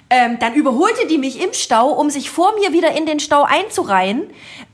Ähm, 0.10 0.40
dann 0.40 0.56
überholte 0.56 1.08
die 1.08 1.18
mich 1.18 1.42
im 1.42 1.54
Stau, 1.54 1.90
um 1.90 2.10
sich 2.10 2.30
vor 2.30 2.54
mir 2.60 2.74
wieder 2.74 2.92
in 2.98 3.06
den 3.06 3.20
Stau 3.22 3.44
einzureihen 3.44 4.24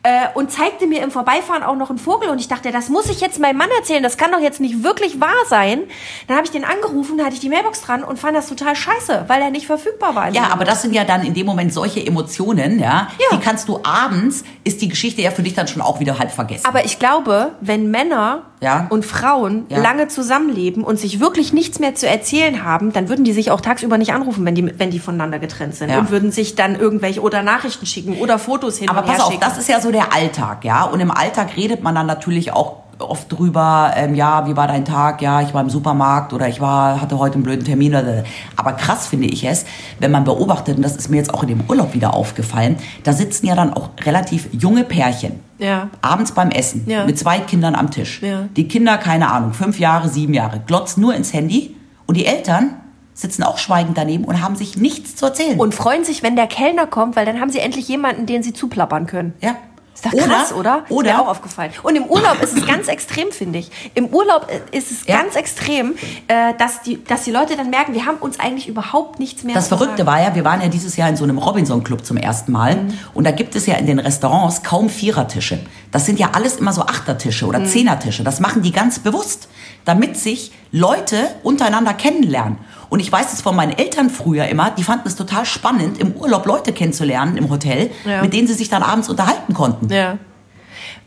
äh, 0.03 0.27
und 0.35 0.51
zeigte 0.51 0.87
mir 0.87 1.01
im 1.03 1.11
Vorbeifahren 1.11 1.63
auch 1.63 1.75
noch 1.75 1.89
einen 1.89 1.99
Vogel. 1.99 2.29
Und 2.29 2.39
ich 2.39 2.47
dachte, 2.47 2.71
das 2.71 2.89
muss 2.89 3.09
ich 3.09 3.19
jetzt 3.19 3.39
meinem 3.39 3.57
Mann 3.57 3.69
erzählen, 3.77 4.01
das 4.03 4.17
kann 4.17 4.31
doch 4.31 4.39
jetzt 4.39 4.59
nicht 4.61 4.83
wirklich 4.83 5.19
wahr 5.19 5.29
sein. 5.49 5.81
Dann 6.27 6.37
habe 6.37 6.45
ich 6.45 6.51
den 6.51 6.63
angerufen, 6.63 7.17
da 7.17 7.25
hatte 7.25 7.33
ich 7.33 7.39
die 7.41 7.49
Mailbox 7.49 7.81
dran 7.81 8.03
und 8.03 8.17
fand 8.19 8.35
das 8.37 8.47
total 8.47 8.75
scheiße, 8.75 9.25
weil 9.27 9.41
er 9.41 9.49
nicht 9.49 9.65
verfügbar 9.67 10.15
war. 10.15 10.29
Ja, 10.33 10.49
aber 10.51 10.63
das 10.65 10.81
sind 10.81 10.93
ja 10.93 11.03
dann 11.03 11.23
in 11.23 11.33
dem 11.33 11.45
Moment 11.45 11.73
solche 11.73 12.05
Emotionen, 12.05 12.79
ja, 12.79 13.07
ja, 13.19 13.37
die 13.37 13.39
kannst 13.39 13.67
du 13.67 13.79
abends, 13.83 14.43
ist 14.63 14.81
die 14.81 14.87
Geschichte 14.89 15.21
ja 15.21 15.31
für 15.31 15.43
dich 15.43 15.53
dann 15.55 15.67
schon 15.67 15.81
auch 15.81 15.99
wieder 15.99 16.19
halb 16.19 16.31
vergessen. 16.31 16.65
Aber 16.65 16.85
ich 16.85 16.99
glaube, 16.99 17.51
wenn 17.61 17.89
Männer 17.91 18.43
ja. 18.61 18.87
und 18.89 19.05
Frauen 19.05 19.65
Ja. 19.69 19.79
lange 19.79 20.07
zusammenleben 20.07 20.83
und 20.83 20.97
sich 20.99 21.19
wirklich 21.19 21.53
nichts 21.53 21.79
mehr 21.79 21.95
zu 21.95 22.07
erzählen 22.07 22.63
haben, 22.63 22.91
dann 22.93 23.09
würden 23.09 23.23
die 23.25 23.33
sich 23.33 23.51
auch 23.51 23.61
tagsüber 23.61 23.97
nicht 23.97 24.13
anrufen, 24.13 24.45
wenn 24.45 24.55
die, 24.55 24.79
wenn 24.79 24.89
die 24.91 24.99
voneinander 24.99 25.39
getrennt 25.39 25.75
sind. 25.75 25.89
Ja. 25.89 25.99
Und 25.99 26.09
würden 26.11 26.31
sich 26.31 26.55
dann 26.55 26.75
irgendwelche 26.75 27.21
oder 27.21 27.43
Nachrichten 27.43 27.85
schicken 27.85 28.17
oder 28.19 28.39
Fotos 28.39 28.77
hin 28.77 28.89
Aber 28.89 28.99
und 29.01 29.05
her 29.05 29.13
pass 29.13 29.23
auf, 29.25 29.31
schicken. 29.31 29.41
das 29.41 29.57
ist 29.57 29.69
ja 29.69 29.79
so 29.79 29.86
der 29.91 30.13
Alltag, 30.13 30.63
ja. 30.65 30.83
Und 30.83 30.99
im 30.99 31.11
Alltag 31.11 31.55
redet 31.57 31.83
man 31.83 31.95
dann 31.95 32.07
natürlich 32.07 32.53
auch 32.53 32.77
oft 32.99 33.31
drüber, 33.31 33.91
ähm, 33.95 34.15
ja, 34.15 34.47
wie 34.47 34.55
war 34.57 34.67
dein 34.67 34.83
Tag? 34.83 35.21
Ja, 35.21 35.41
ich 35.43 35.53
war 35.53 35.61
im 35.61 35.69
Supermarkt 35.69 36.33
oder 36.33 36.47
ich 36.47 36.59
war, 36.59 36.99
hatte 36.99 37.19
heute 37.19 37.35
einen 37.35 37.43
blöden 37.43 37.63
Termin. 37.63 37.93
Oder, 37.93 38.23
aber 38.55 38.73
krass 38.73 39.05
finde 39.05 39.27
ich 39.27 39.43
es, 39.45 39.65
wenn 39.99 40.09
man 40.09 40.23
beobachtet, 40.23 40.77
und 40.77 40.81
das 40.83 40.95
ist 40.95 41.07
mir 41.09 41.17
jetzt 41.17 41.31
auch 41.31 41.43
in 41.43 41.49
dem 41.49 41.61
Urlaub 41.69 41.93
wieder 41.93 42.15
aufgefallen, 42.15 42.77
da 43.03 43.13
sitzen 43.13 43.45
ja 43.45 43.53
dann 43.53 43.71
auch 43.71 43.89
relativ 44.03 44.49
junge 44.51 44.83
Pärchen. 44.83 45.39
Ja. 45.59 45.89
Abends 46.01 46.31
beim 46.31 46.49
Essen 46.49 46.85
Ja. 46.89 47.05
mit 47.05 47.19
zwei 47.19 47.37
Kindern 47.39 47.75
am 47.75 47.91
Tisch. 47.91 48.19
Ja. 48.23 48.45
Die 48.55 48.67
Kinder, 48.67 48.97
keine 48.97 49.31
Ahnung, 49.31 49.53
fünf 49.53 49.77
Jahre, 49.79 50.09
sieben 50.09 50.33
Jahre, 50.33 50.59
glotzen 50.65 51.01
nur 51.01 51.13
ins 51.13 51.33
Handy 51.33 51.75
und 52.07 52.17
die 52.17 52.25
Eltern 52.25 52.77
sitzen 53.13 53.43
auch 53.43 53.59
schweigend 53.59 53.95
daneben 53.97 54.23
und 54.25 54.41
haben 54.43 54.55
sich 54.55 54.75
nichts 54.75 55.15
zu 55.15 55.25
erzählen. 55.27 55.59
und 55.59 55.75
freuen 55.75 56.03
sich, 56.03 56.23
wenn 56.23 56.35
der 56.35 56.47
Kellner 56.47 56.87
kommt, 56.87 57.15
weil 57.15 57.25
dann 57.27 57.39
haben 57.41 57.51
sie 57.51 57.59
endlich 57.59 57.87
jemanden, 57.87 58.25
den 58.25 58.41
sie 58.41 58.53
zuplappern 58.53 59.05
können. 59.05 59.33
ja. 59.39 59.55
Ist 59.97 60.05
doch 60.05 60.11
krass, 60.11 60.53
oder? 60.53 60.83
Ist 60.85 60.91
Oder 60.91 61.13
mir 61.13 61.21
auch 61.21 61.27
aufgefallen. 61.27 61.71
Und 61.81 61.95
im 61.95 62.03
Urlaub 62.05 62.39
ist 62.43 62.55
es 62.55 62.67
ganz 62.67 62.87
extrem, 62.87 63.31
finde 63.31 63.57
ich. 63.59 63.71
Im 63.95 64.05
Urlaub 64.07 64.47
äh, 64.71 64.77
ist 64.77 64.91
es 64.91 65.07
Ja. 65.07 65.17
ganz 65.21 65.35
extrem, 65.35 65.95
äh, 66.27 66.53
dass, 66.59 66.83
die, 66.83 67.03
dass 67.03 67.23
die 67.23 67.31
Leute 67.31 67.57
dann 67.57 67.71
merken, 67.71 67.95
wir 67.95 68.05
haben 68.05 68.17
uns 68.17 68.39
eigentlich 68.39 68.67
überhaupt 68.67 69.17
nichts 69.19 69.43
mehr 69.43 69.55
Das 69.55 69.69
Verrückte 69.69 69.97
sagen. 70.03 70.07
war 70.07 70.21
ja, 70.21 70.35
wir 70.35 70.45
waren 70.45 70.61
ja 70.61 70.67
dieses 70.67 70.95
Jahr 70.97 71.09
in 71.09 71.15
so 71.15 71.23
einem 71.23 71.39
Robinson-Club 71.39 72.05
zum 72.05 72.17
ersten 72.17 72.51
Mal. 72.51 72.75
Mhm. 72.75 72.93
Und 73.15 73.23
da 73.23 73.31
gibt 73.31 73.55
es 73.55 73.65
ja 73.65 73.73
in 73.75 73.87
den 73.87 73.97
Restaurants 73.97 74.61
kaum 74.61 74.89
Vierertische. 74.89 75.59
Das 75.91 76.05
sind 76.05 76.19
ja 76.19 76.29
alles 76.33 76.57
immer 76.57 76.73
so 76.73 76.83
Achtertische 76.83 77.45
Mhm. 77.45 77.49
oder 77.49 77.65
Zehnertische. 77.65 78.23
Das 78.23 78.39
machen 78.39 78.61
die 78.61 78.71
ganz 78.71 78.99
bewusst, 78.99 79.49
damit 79.85 80.15
sich 80.17 80.51
Leute 80.71 81.29
untereinander 81.41 81.93
kennenlernen. 81.95 82.57
Und 82.89 82.99
ich 82.99 83.11
weiß 83.11 83.33
es 83.33 83.41
von 83.41 83.55
meinen 83.55 83.77
Eltern 83.77 84.09
früher 84.09 84.47
immer, 84.47 84.71
die 84.71 84.83
fanden 84.83 85.07
es 85.07 85.15
total 85.15 85.45
spannend, 85.45 85.97
im 85.99 86.13
Urlaub 86.13 86.45
Leute 86.45 86.71
kennenzulernen 86.73 87.37
im 87.37 87.49
Hotel, 87.49 87.91
Ja. 88.05 88.21
mit 88.21 88.33
denen 88.33 88.47
sie 88.47 88.53
sich 88.53 88.69
dann 88.69 88.83
abends 88.83 89.09
unterhalten 89.09 89.53
konnten. 89.53 89.91
Ja. 89.91 90.17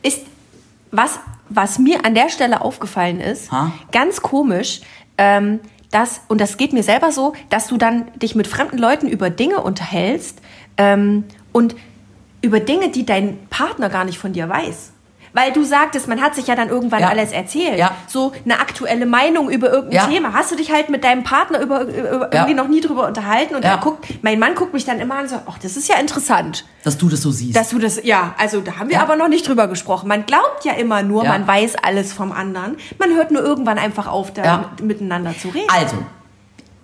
Ist, 0.03 0.21
was, 0.91 1.19
was 1.49 1.79
mir 1.79 2.05
an 2.05 2.15
der 2.15 2.29
Stelle 2.29 2.61
aufgefallen 2.63 3.21
ist, 3.21 3.51
Ha? 3.53 3.73
ganz 3.93 4.21
komisch, 4.23 4.81
ähm, 5.19 5.61
dass, 5.91 6.21
und 6.29 6.41
das 6.41 6.57
geht 6.57 6.73
mir 6.73 6.83
selber 6.83 7.13
so, 7.13 7.33
dass 7.49 7.67
du 7.67 7.77
dann 7.77 8.07
dich 8.17 8.35
mit 8.35 8.47
fremden 8.47 8.79
Leuten 8.79 9.09
über 9.09 9.29
Dinge 9.31 9.61
unterhältst 9.61 10.39
ähm, 10.77 11.25
und 11.53 11.75
über 12.43 12.61
Dinge, 12.61 12.91
die 12.91 13.05
dein 13.05 13.39
Partner 13.51 13.89
gar 13.91 14.05
nicht 14.05 14.19
von 14.19 14.33
dir 14.33 14.49
weiß. 14.49 14.93
Weil 15.33 15.53
du 15.53 15.63
sagtest, 15.65 16.09
man 16.09 16.21
hat 16.21 16.35
sich 16.35 16.47
ja 16.49 16.57
dann 16.57 16.69
irgendwann 16.69 17.01
Ja. 17.01 17.09
alles 17.09 17.31
erzählt. 17.33 17.79
Ja. 17.79 17.93
So 18.09 18.33
eine 18.45 18.59
aktuelle 18.59 19.07
Meinung 19.07 19.49
über 19.51 19.71
irgendein 19.71 19.97
Ja. 19.97 20.07
Thema. 20.07 20.33
Hast 20.33 20.51
du 20.51 20.57
dich 20.57 20.73
halt 20.73 20.89
mit 20.91 21.05
deinem 21.05 21.23
Partner 21.23 21.61
über, 21.61 21.83
über 21.83 22.33
irgendwie 22.33 22.55
noch 22.55 22.69
nie 22.69 22.81
drüber 22.81 23.07
unterhalten? 23.07 23.55
Und 23.55 23.65
er 23.65 23.79
guckt, 23.79 24.07
mein 24.23 24.39
Mann 24.39 24.55
guckt 24.55 24.73
mich 24.73 24.85
dann 24.85 24.99
immer 24.99 25.15
an 25.15 25.23
und 25.23 25.29
sagt, 25.29 25.45
ach, 25.49 25.59
das 25.59 25.77
ist 25.77 25.89
ja 25.89 25.97
interessant. 25.97 26.65
Dass 26.83 26.99
du 26.99 27.09
das 27.09 27.23
so 27.23 27.31
siehst. 27.31 27.57
Dass 27.57 27.69
du 27.71 27.79
das, 27.79 28.03
ja, 28.03 28.35
also 28.39 28.61
da 28.61 28.79
haben 28.79 28.91
wir 28.91 29.01
aber 29.01 29.17
noch 29.17 29.29
nicht 29.29 29.47
drüber 29.47 29.69
gesprochen. 29.69 30.09
Man 30.09 30.27
glaubt 30.27 30.65
ja 30.65 30.73
immer 30.73 31.03
nur, 31.03 31.25
man 31.25 31.47
weiß 31.47 31.77
alles 31.83 32.13
vom 32.13 32.33
anderen. 32.33 32.77
Man 32.99 33.11
hört 33.15 33.31
nur 33.31 33.43
irgendwann 33.43 33.79
einfach 33.79 34.07
auf, 34.09 34.33
da 34.33 34.71
miteinander 34.83 35.35
zu 35.39 35.49
reden. 35.49 35.69
Also, 35.69 35.97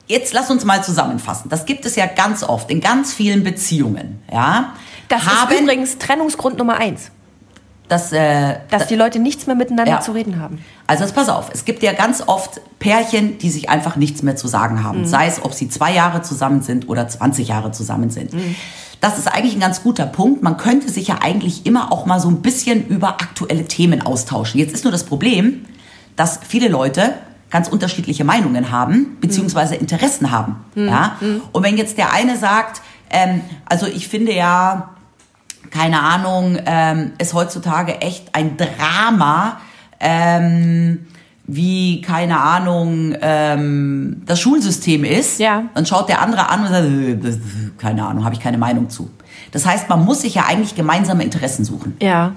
jetzt 0.06 0.32
lass 0.34 0.50
uns 0.50 0.64
mal 0.64 0.84
zusammenfassen. 0.84 1.48
Das 1.48 1.66
gibt 1.66 1.84
es 1.84 1.96
ja 1.96 2.06
ganz 2.06 2.42
oft 2.44 2.70
in 2.70 2.80
ganz 2.80 3.12
vielen 3.12 3.42
Beziehungen. 3.42 4.22
Ja? 4.32 4.74
das 5.08 5.24
haben, 5.26 5.52
ist 5.52 5.60
übrigens 5.60 5.98
Trennungsgrund 5.98 6.58
Nummer 6.58 6.76
eins. 6.76 7.10
Das, 7.88 8.12
äh, 8.12 8.56
Dass 8.70 8.86
die 8.88 8.96
Leute 8.96 9.18
nichts 9.18 9.46
mehr 9.46 9.54
miteinander 9.56 9.92
Ja. 9.92 10.00
zu 10.00 10.12
reden 10.12 10.40
haben. 10.40 10.58
Also 10.86 11.04
jetzt 11.04 11.14
pass 11.14 11.28
auf, 11.28 11.50
es 11.52 11.64
gibt 11.64 11.82
ja 11.82 11.92
ganz 11.92 12.22
oft 12.26 12.60
Pärchen, 12.78 13.38
die 13.38 13.50
sich 13.50 13.68
einfach 13.70 13.96
nichts 13.96 14.22
mehr 14.22 14.36
zu 14.36 14.48
sagen 14.48 14.82
haben. 14.82 15.00
Mhm. 15.00 15.06
Sei 15.06 15.26
es, 15.26 15.44
ob 15.44 15.54
sie 15.54 15.68
zwei 15.68 15.92
Jahre 15.92 16.22
zusammen 16.22 16.62
sind 16.62 16.88
oder 16.88 17.06
20 17.08 17.48
Jahre 17.48 17.70
zusammen 17.72 18.10
sind. 18.10 18.32
Mhm. 18.32 18.56
Das 19.00 19.18
ist 19.18 19.28
eigentlich 19.28 19.54
ein 19.54 19.60
ganz 19.60 19.82
guter 19.82 20.06
Punkt. 20.06 20.42
Man 20.42 20.56
könnte 20.56 20.90
sich 20.90 21.06
ja 21.08 21.18
eigentlich 21.20 21.66
immer 21.66 21.92
auch 21.92 22.06
mal 22.06 22.18
so 22.18 22.28
ein 22.28 22.42
bisschen 22.42 22.86
über 22.88 23.08
aktuelle 23.08 23.66
Themen 23.66 24.02
austauschen. 24.02 24.58
Jetzt 24.58 24.72
ist 24.74 24.84
nur 24.84 24.90
das 24.92 25.04
Problem, 25.04 25.64
dass 26.16 26.40
viele 26.48 26.68
Leute 26.68 27.12
ganz 27.50 27.68
unterschiedliche 27.68 28.24
Meinungen 28.24 28.72
haben, 28.72 29.18
beziehungsweise 29.20 29.74
Mhm. 29.74 29.80
Interessen 29.82 30.30
haben. 30.32 30.56
Ja? 30.74 31.16
Und 31.52 31.62
wenn 31.62 31.76
jetzt 31.76 31.98
der 31.98 32.12
eine 32.12 32.36
sagt, 32.36 32.80
ähm, 33.10 33.42
also 33.66 33.86
ich 33.86 34.08
finde 34.08 34.32
ja, 34.34 34.88
keine 35.70 36.00
Ahnung, 36.00 36.58
ähm, 36.66 37.12
ist 37.18 37.34
heutzutage 37.34 38.00
echt 38.00 38.34
ein 38.34 38.56
Drama, 38.56 39.60
ähm, 40.00 41.06
wie, 41.46 42.00
keine 42.00 42.40
Ahnung, 42.40 43.14
ähm, 43.20 44.22
das 44.26 44.40
Schulsystem 44.40 45.04
ist. 45.04 45.38
Ja. 45.38 45.62
Dann 45.74 45.86
schaut 45.86 46.08
der 46.08 46.20
andere 46.20 46.48
an 46.48 46.62
und 46.62 46.68
sagt, 46.68 46.86
äh, 46.86 47.16
das- 47.16 47.38
keine 47.78 48.04
Ahnung, 48.06 48.24
habe 48.24 48.34
ich 48.34 48.40
keine 48.40 48.58
Meinung 48.58 48.90
zu. 48.90 49.10
Das 49.52 49.64
heißt, 49.64 49.88
man 49.88 50.04
muss 50.04 50.22
sich 50.22 50.34
ja 50.34 50.44
eigentlich 50.48 50.74
gemeinsame 50.74 51.22
Interessen 51.22 51.64
suchen. 51.64 51.96
Ja. 52.02 52.32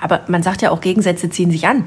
Aber 0.00 0.20
man 0.28 0.42
sagt 0.42 0.62
ja 0.62 0.70
auch, 0.70 0.80
Gegensätze 0.80 1.28
ziehen 1.28 1.50
sich 1.50 1.66
an. 1.68 1.84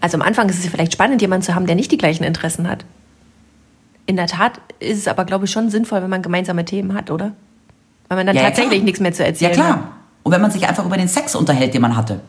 Also 0.00 0.16
am 0.18 0.22
Anfang 0.22 0.48
ist 0.48 0.58
es 0.58 0.64
ja 0.64 0.70
vielleicht 0.70 0.92
spannend, 0.92 1.22
jemanden 1.22 1.44
zu 1.44 1.54
haben, 1.54 1.66
der 1.66 1.76
nicht 1.76 1.92
die 1.92 1.98
gleichen 1.98 2.24
Interessen 2.24 2.68
hat. 2.68 2.84
In 4.06 4.16
der 4.16 4.26
Tat 4.26 4.60
ist 4.80 4.98
es 4.98 5.08
aber, 5.08 5.24
glaube 5.24 5.44
ich, 5.46 5.50
schon 5.50 5.70
sinnvoll, 5.70 6.02
wenn 6.02 6.10
man 6.10 6.22
gemeinsame 6.22 6.64
Themen 6.64 6.94
hat, 6.94 7.10
oder? 7.10 7.32
Weil 8.08 8.18
man 8.18 8.26
dann 8.26 8.36
Ja, 8.36 8.42
ja, 8.42 8.48
tatsächlich 8.48 8.78
klar. 8.78 8.84
nichts 8.84 9.00
mehr 9.00 9.12
zu 9.12 9.22
Ja, 9.22 9.28
erzählen 9.28 9.52
klar. 9.52 9.70
hat. 9.74 9.80
Und 10.22 10.32
wenn 10.32 10.40
man 10.40 10.50
sich 10.50 10.66
einfach 10.68 10.84
über 10.84 10.96
den 10.96 11.08
Sex 11.08 11.34
unterhält, 11.34 11.74
den 11.74 11.82
man 11.82 11.96
hatte. 11.96 12.20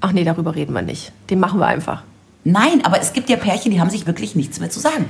Ach 0.00 0.12
nee, 0.12 0.24
darüber 0.24 0.54
reden 0.54 0.72
wir 0.72 0.82
nicht. 0.82 1.12
Den 1.30 1.38
machen 1.40 1.60
wir 1.60 1.66
einfach. 1.66 2.02
Nein, 2.44 2.84
aber 2.84 3.00
es 3.00 3.12
gibt 3.12 3.28
ja 3.28 3.36
Pärchen, 3.36 3.70
die 3.70 3.80
haben 3.80 3.90
sich 3.90 4.06
wirklich 4.06 4.34
nichts 4.34 4.58
mehr 4.58 4.70
zu 4.70 4.80
sagen. 4.80 5.04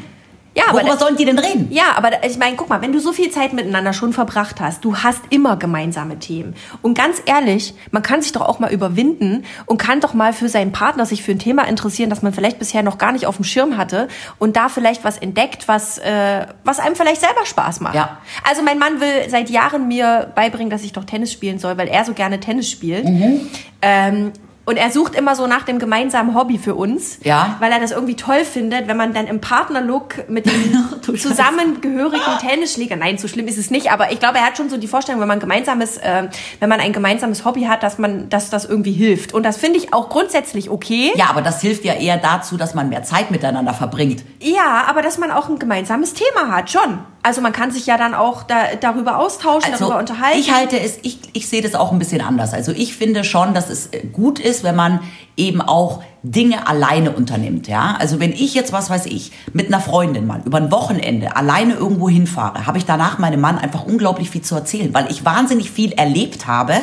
Ja, 0.54 0.64
aber 0.68 0.80
Worüber 0.80 0.99
sollen 0.99 1.16
die 1.16 1.25
denn 1.25 1.38
reden? 1.38 1.68
Ja, 1.71 1.94
aber 1.97 2.25
ich 2.25 2.37
meine, 2.37 2.56
guck 2.56 2.68
mal, 2.68 2.82
wenn 2.82 2.92
du 2.92 3.00
so 3.00 3.12
viel 3.12 3.30
Zeit 3.30 3.54
miteinander 3.54 3.92
schon 3.92 4.12
verbracht 4.12 4.61
hast, 4.61 4.85
du 4.85 4.99
hast 4.99 5.23
immer 5.30 5.56
gemeinsame 5.56 6.18
Themen. 6.18 6.54
Und 6.82 6.97
ganz 6.97 7.23
ehrlich, 7.25 7.75
man 7.90 8.02
kann 8.02 8.21
sich 8.21 8.32
doch 8.32 8.42
auch 8.42 8.59
mal 8.59 8.71
überwinden 8.71 9.44
und 9.64 9.78
kann 9.78 10.00
doch 10.00 10.12
mal 10.12 10.35
für 10.35 10.50
seinen 10.50 10.73
Partner 10.73 11.06
sich 11.06 11.23
für 11.23 11.32
ein 11.32 11.38
Thema 11.38 11.62
interessieren, 11.64 12.11
das 12.11 12.21
man 12.21 12.35
vielleicht 12.35 12.59
bisher 12.59 12.82
noch 12.82 12.99
gar 12.99 13.12
nicht 13.12 13.26
auf 13.26 13.37
dem 13.37 13.44
Schirm 13.44 13.78
hatte 13.78 14.09
und 14.38 14.56
da 14.56 14.68
vielleicht 14.68 15.04
was 15.04 15.16
entdeckt, 15.16 15.68
was, 15.68 15.99
äh, 15.99 16.47
was 16.64 16.80
einem 16.80 16.97
vielleicht 16.97 17.23
selber 17.23 17.47
Spaß 17.47 17.80
macht. 17.80 17.94
Ja. 17.94 18.18
Also 18.47 18.62
mein 18.62 18.78
Mann 18.78 19.00
will 19.00 19.30
seit 19.30 19.49
Jahren 19.49 19.88
mir 19.88 20.32
beibringen, 20.35 20.68
dass 20.68 20.85
ich 20.85 20.92
doch 20.92 21.04
Tennis 21.04 21.32
spielen 21.32 21.59
soll, 21.59 21.78
weil 21.78 21.88
er 21.88 22.04
so 22.04 22.12
gerne 22.12 22.40
Tennis 22.40 22.71
spielt. 22.71 23.04
Mhm. 23.04 23.40
Ähm, 23.80 24.32
und 24.64 24.76
er 24.76 24.90
sucht 24.90 25.14
immer 25.14 25.35
so 25.35 25.47
nach 25.47 25.64
dem 25.64 25.78
gemeinsamen 25.78 26.35
Hobby 26.35 26.59
für 26.59 26.75
uns, 26.75 27.19
Ja. 27.25 27.57
weil 27.61 27.73
er 27.73 27.81
das 27.81 27.90
irgendwie 27.90 28.16
toll 28.16 28.45
findet, 28.45 28.87
wenn 28.88 28.97
man 28.97 29.12
dann 29.12 29.26
im 29.26 29.40
Partnerlook 29.40 30.28
mit 30.28 30.47
dem 30.47 30.75
zusammengehörigen 31.19 32.38
Tennisschläger, 32.40 32.97
nein, 32.97 33.19
so 33.19 33.28
schlimm 33.28 33.47
ist 33.49 33.59
es 33.59 33.71
nicht, 33.71 33.90
aber 33.90 34.12
ich 34.12 34.21
glaube, 34.21 34.38
er 34.38 34.47
hat 34.47 34.57
schon 34.57 34.71
so 34.71 34.76
die 34.76 34.87
Vorstellung, 34.88 35.21
wenn 35.21 35.28
man 35.28 35.40
gemeinsames, 35.40 35.97
äh, 35.99 36.28
wenn 36.61 36.69
man 36.69 36.81
ein 36.81 36.92
gemeinsames 36.92 37.45
Hobby 37.45 37.62
hat, 37.62 37.83
dass 37.83 37.99
man, 37.99 38.28
dass 38.28 38.50
das 38.50 38.64
irgendwie 38.64 38.92
hilft. 38.92 39.35
Und 39.35 39.42
das 39.45 39.57
finde 39.57 39.78
ich 39.78 39.92
auch 39.92 40.09
grundsätzlich 40.09 40.71
okay. 40.71 41.12
Ja, 41.16 41.26
aber 41.31 41.42
das 41.42 41.61
hilft 41.61 41.85
ja 41.85 41.95
eher 41.95 42.16
dazu, 42.16 42.57
dass 42.57 42.75
man 42.75 42.88
mehr 42.88 43.02
Zeit 43.02 43.31
miteinander 43.31 43.75
verbringt. 43.75 44.23
Ja, 44.40 44.85
aber 44.88 45.02
dass 45.02 45.19
man 45.19 45.31
auch 45.31 45.49
ein 45.49 45.59
gemeinsames 45.59 46.14
Thema 46.14 46.50
hat, 46.54 46.71
schon. 46.71 46.99
Also 47.25 47.40
man 47.40 47.52
kann 47.52 47.71
sich 47.71 47.87
ja 47.87 47.97
dann 47.97 48.14
auch 48.14 48.42
da, 48.42 48.75
darüber 48.81 49.19
austauschen, 49.19 49.73
darüber 49.78 49.99
unterhalten. 49.99 50.38
Also, 50.38 50.50
Ich 50.50 50.52
halte 50.52 50.81
es, 50.81 50.99
ich, 51.02 51.19
ich 51.33 51.49
sehe 51.49 51.62
das 51.62 51.76
auch 51.76 51.92
ein 51.92 52.00
bisschen 52.00 52.21
anders. 52.21 52.52
Also 52.52 52.73
ich 52.73 52.97
finde 52.97 53.23
schon, 53.23 53.54
dass 53.54 53.71
es 53.71 53.87
äh, 53.92 54.00
gut 54.12 54.40
ist, 54.40 54.51
wenn 54.62 54.76
man 54.76 55.00
eben 55.37 55.61
auch 55.61 56.02
Dinge 56.23 56.68
alleine 56.68 57.11
unternimmt, 57.11 57.66
ja. 57.66 57.97
Also 57.99 58.21
wenn 58.21 58.32
ich 58.32 58.54
jetzt, 58.54 58.73
was 58.73 58.90
weiß 58.90 59.06
ich, 59.06 59.32
mit 59.52 59.66
einer 59.66 59.80
Freundin 59.80 60.26
mal 60.26 60.40
über 60.44 60.59
ein 60.59 60.71
Wochenende 60.71 61.35
alleine 61.35 61.75
irgendwo 61.75 62.09
hinfahre, 62.09 62.66
habe 62.66 62.78
ich 62.78 62.85
danach 62.85 63.18
meinem 63.18 63.40
Mann 63.40 63.59
einfach 63.59 63.85
unglaublich 63.85 64.30
viel 64.30 64.42
zu 64.42 64.54
erzählen, 64.54 64.94
weil 64.94 65.11
ich 65.11 65.25
wahnsinnig 65.25 65.71
viel 65.71 65.92
erlebt 65.92 66.47
habe, 66.47 66.75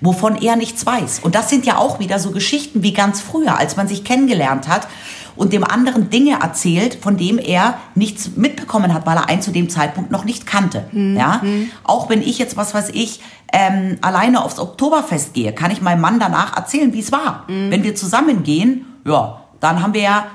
wovon 0.00 0.36
er 0.40 0.56
nichts 0.56 0.86
weiß. 0.86 1.20
Und 1.22 1.34
das 1.34 1.50
sind 1.50 1.66
ja 1.66 1.76
auch 1.76 1.98
wieder 1.98 2.18
so 2.18 2.30
Geschichten 2.30 2.82
wie 2.82 2.94
ganz 2.94 3.20
früher, 3.20 3.58
als 3.58 3.76
man 3.76 3.86
sich 3.86 4.02
kennengelernt 4.02 4.66
hat 4.68 4.88
und 5.40 5.52
dem 5.54 5.64
anderen 5.64 6.10
Dinge 6.10 6.38
erzählt, 6.42 6.98
von 7.00 7.16
dem 7.16 7.38
er 7.38 7.78
nichts 7.94 8.32
mitbekommen 8.36 8.92
hat, 8.92 9.06
weil 9.06 9.16
er 9.16 9.28
einen 9.30 9.40
zu 9.40 9.50
dem 9.52 9.70
Zeitpunkt 9.70 10.10
noch 10.10 10.24
nicht 10.24 10.46
kannte. 10.46 10.84
Ja? 10.92 11.40
Auch 11.82 12.10
wenn 12.10 12.20
ich 12.20 12.38
jetzt, 12.38 12.56
was 12.58 12.74
weiß 12.74 12.90
ich, 12.92 13.20
ähm, 13.52 13.96
alleine 14.02 14.44
aufs 14.44 14.58
Oktoberfest 14.58 15.32
gehe, 15.32 15.52
kann 15.52 15.70
ich 15.70 15.80
meinem 15.80 16.02
Mann 16.02 16.20
danach 16.20 16.56
erzählen, 16.56 16.92
wie 16.92 17.00
es 17.00 17.10
war. 17.10 17.44
Wenn 17.48 17.82
wir 17.82 17.94
zusammen 17.94 18.42
gehen, 18.42 18.84
ja, 19.06 19.40
dann 19.60 19.82
haben 19.82 19.94
wir 19.94 20.02
ja 20.02 20.26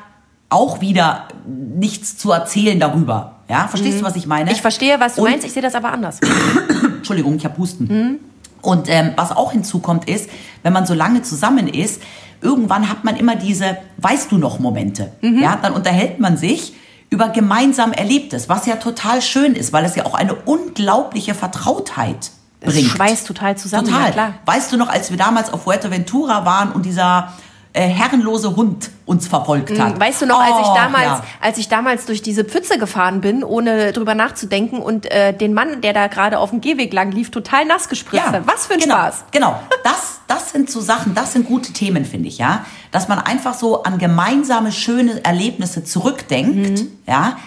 auch 0.49 0.81
wieder 0.81 1.27
nichts 1.47 2.17
zu 2.17 2.31
erzählen 2.31 2.79
darüber. 2.79 3.33
Ja, 3.47 3.67
verstehst 3.67 4.01
du, 4.01 4.03
was 4.05 4.15
ich 4.15 4.25
meine? 4.25 4.51
ich 4.51 4.61
verstehe, 4.61 4.99
was 4.99 5.15
du 5.15 5.21
Und- 5.21 5.29
meinst, 5.29 5.45
ich 5.45 5.53
sehe 5.53 5.61
das 5.61 5.75
aber 5.75 5.91
anders. 5.91 6.19
Entschuldigung, 6.97 7.35
ich 7.35 7.45
habe 7.45 7.57
Husten. 7.59 8.19
Und 8.61 8.89
ähm, 8.89 9.11
was 9.15 9.31
auch 9.31 9.51
hinzukommt 9.51 10.09
ist, 10.09 10.27
wenn 10.63 10.73
man 10.73 10.87
so 10.87 10.95
lange 10.95 11.21
zusammen 11.21 11.67
ist, 11.67 12.01
irgendwann 12.41 12.89
hat 12.89 13.03
man 13.03 13.15
immer 13.15 13.35
diese 13.35 13.77
Weißt 13.97 14.31
du 14.31 14.37
noch 14.37 14.59
Momente. 14.59 15.11
Ja, 15.21 15.57
dann 15.61 15.73
unterhält 15.73 16.19
man 16.19 16.37
sich 16.37 16.73
über 17.09 17.29
gemeinsam 17.29 17.93
Erlebtes, 17.93 18.49
was 18.49 18.65
ja 18.65 18.75
total 18.77 19.21
schön 19.21 19.53
ist, 19.53 19.71
weil 19.73 19.85
es 19.85 19.95
ja 19.95 20.05
auch 20.05 20.15
eine 20.15 20.35
unglaubliche 20.35 21.33
Vertrautheit 21.33 22.31
bringt. 22.61 22.89
schweißt 22.89 23.27
total 23.27 23.57
zusammen, 23.57 23.87
Total. 23.87 24.05
ja 24.07 24.11
klar. 24.11 24.33
Weißt 24.45 24.71
du 24.71 24.77
noch, 24.77 24.89
als 24.89 25.11
wir 25.11 25.17
damals 25.17 25.53
auf 25.53 25.63
Fuerteventura 25.63 26.45
waren 26.45 26.71
und 26.71 26.85
dieser 26.85 27.31
äh, 27.75 27.81
herrenlose 27.87 28.55
Hund 28.55 28.89
uns 29.05 29.27
verfolgt 29.27 29.77
hat? 29.79 29.93
Hm, 29.93 29.99
Weißt 29.99 30.21
du 30.21 30.25
noch, 30.25 30.39
als 30.39 30.61
ich 30.61 30.67
Oh, 30.67 30.75
damals, 30.75 31.05
ja. 31.05 31.23
als 31.41 31.57
ich 31.57 31.67
damals 31.67 32.05
durch 32.05 32.21
diese 32.21 32.43
Pfütze 32.45 32.77
gefahren 32.79 33.21
bin, 33.21 33.43
ohne 33.43 33.91
drüber 33.91 34.15
nachzudenken 34.15 34.79
und 34.79 35.11
äh, 35.11 35.33
den 35.33 35.53
Mann, 35.53 35.81
der 35.81 35.93
da 35.93 36.07
gerade 36.07 36.39
auf 36.39 36.49
dem 36.51 36.61
Gehweg 36.61 36.93
lang 36.93 37.11
lief, 37.11 37.31
total 37.31 37.65
nass 37.65 37.89
gespritzt 37.89 38.25
hat. 38.27 38.47
Was 38.47 38.65
für 38.67 38.73
ein 38.73 38.79
genau, 38.79 38.95
Spaß. 38.95 39.25
Genau, 39.31 39.59
das, 39.83 40.21
das 40.27 40.51
sind 40.51 40.69
so 40.71 40.79
Sachen, 40.81 41.13
das 41.13 41.33
sind 41.33 41.45
gute 41.47 41.73
Themen, 41.73 42.05
finde 42.05 42.29
ich, 42.29 42.37
ja. 42.37 42.65
Dass 42.91 43.07
man 43.07 43.19
einfach 43.19 43.53
so 43.53 43.83
an 43.83 43.97
gemeinsame, 43.99 44.71
schöne 44.71 45.23
Erlebnisse 45.23 45.83
zurückdenkt, 45.83 46.79
Mhm. 46.81 46.91
ja, 47.07 47.37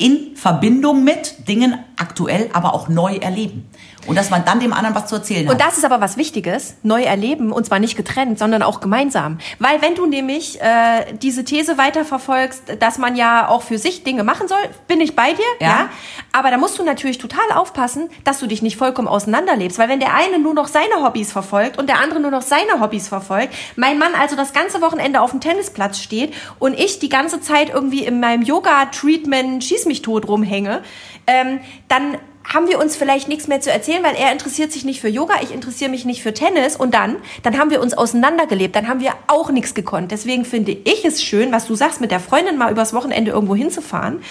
in 0.00 0.36
Verbindung 0.36 1.02
mit 1.02 1.48
Dingen 1.48 1.74
aktuell, 1.96 2.50
aber 2.52 2.72
auch 2.74 2.88
neu 2.88 3.16
erleben. 3.16 3.68
Und 4.08 4.16
dass 4.16 4.30
man 4.30 4.44
dann 4.44 4.60
dem 4.60 4.72
anderen 4.72 4.94
was 4.94 5.06
zu 5.06 5.16
erzählen 5.16 5.46
Und 5.46 5.54
hat. 5.54 5.60
das 5.60 5.78
ist 5.78 5.84
aber 5.84 6.00
was 6.00 6.16
Wichtiges, 6.16 6.76
neu 6.82 7.02
erleben 7.02 7.52
und 7.52 7.66
zwar 7.66 7.78
nicht 7.78 7.96
getrennt, 7.96 8.38
sondern 8.38 8.62
auch 8.62 8.80
gemeinsam. 8.80 9.38
Weil 9.58 9.80
wenn 9.82 9.94
du 9.94 10.06
nämlich 10.06 10.60
äh, 10.60 11.12
diese 11.20 11.44
These 11.44 11.78
weiterverfolgst, 11.78 12.76
dass 12.80 12.98
man 12.98 13.16
ja 13.16 13.48
auch 13.48 13.62
für 13.62 13.78
sich 13.78 14.04
Dinge 14.04 14.24
machen 14.24 14.48
soll, 14.48 14.58
bin 14.86 15.00
ich 15.00 15.14
bei 15.14 15.32
dir, 15.32 15.44
ja. 15.60 15.68
Ja. 15.68 15.88
Aber 16.32 16.50
da 16.50 16.58
musst 16.58 16.78
du 16.78 16.82
natürlich 16.82 17.18
total 17.18 17.52
aufpassen, 17.54 18.08
dass 18.24 18.38
du 18.40 18.46
dich 18.46 18.62
nicht 18.62 18.76
vollkommen 18.76 19.08
auseinanderlebst. 19.08 19.78
Weil 19.78 19.88
wenn 19.88 20.00
der 20.00 20.14
eine 20.14 20.38
nur 20.38 20.54
noch 20.54 20.68
seine 20.68 21.04
Hobbys 21.04 21.32
verfolgt 21.32 21.78
und 21.78 21.88
der 21.88 22.00
andere 22.00 22.20
nur 22.20 22.30
noch 22.30 22.42
seine 22.42 22.80
Hobbys 22.80 23.08
verfolgt, 23.08 23.54
mein 23.76 23.98
Mann 23.98 24.14
also 24.18 24.36
das 24.36 24.52
ganze 24.52 24.80
Wochenende 24.80 25.20
auf 25.20 25.30
dem 25.30 25.40
Tennisplatz 25.40 25.98
steht 25.98 26.34
und 26.58 26.78
ich 26.78 26.98
die 26.98 27.08
ganze 27.08 27.40
Zeit 27.40 27.70
irgendwie 27.70 28.04
in 28.04 28.20
meinem 28.20 28.42
Yoga-Treatment 28.42 29.64
Schieß 29.64 29.86
mich 29.86 30.02
tot 30.02 30.28
rumhänge, 30.28 30.82
ähm, 31.26 31.60
dann 31.88 32.18
haben 32.52 32.66
wir 32.68 32.78
uns 32.78 32.96
vielleicht 32.96 33.28
nichts 33.28 33.46
mehr 33.46 33.60
zu 33.60 33.70
erzählen, 33.70 34.02
weil 34.02 34.14
er 34.16 34.32
interessiert 34.32 34.72
sich 34.72 34.84
nicht 34.84 35.00
für 35.00 35.08
Yoga, 35.08 35.34
ich 35.42 35.52
interessiere 35.52 35.90
mich 35.90 36.04
nicht 36.04 36.22
für 36.22 36.32
Tennis 36.32 36.76
und 36.76 36.94
dann, 36.94 37.16
dann 37.42 37.58
haben 37.58 37.70
wir 37.70 37.80
uns 37.80 37.94
auseinandergelebt, 37.94 38.74
dann 38.74 38.88
haben 38.88 39.00
wir 39.00 39.12
auch 39.26 39.50
nichts 39.50 39.74
gekonnt. 39.74 40.10
Deswegen 40.10 40.44
finde 40.44 40.72
ich 40.72 41.04
es 41.04 41.22
schön, 41.22 41.52
was 41.52 41.66
du 41.66 41.74
sagst, 41.74 42.00
mit 42.00 42.10
der 42.10 42.20
Freundin 42.20 42.56
mal 42.56 42.72
übers 42.72 42.94
Wochenende 42.94 43.32
irgendwo 43.32 43.54
hinzufahren. 43.54 44.22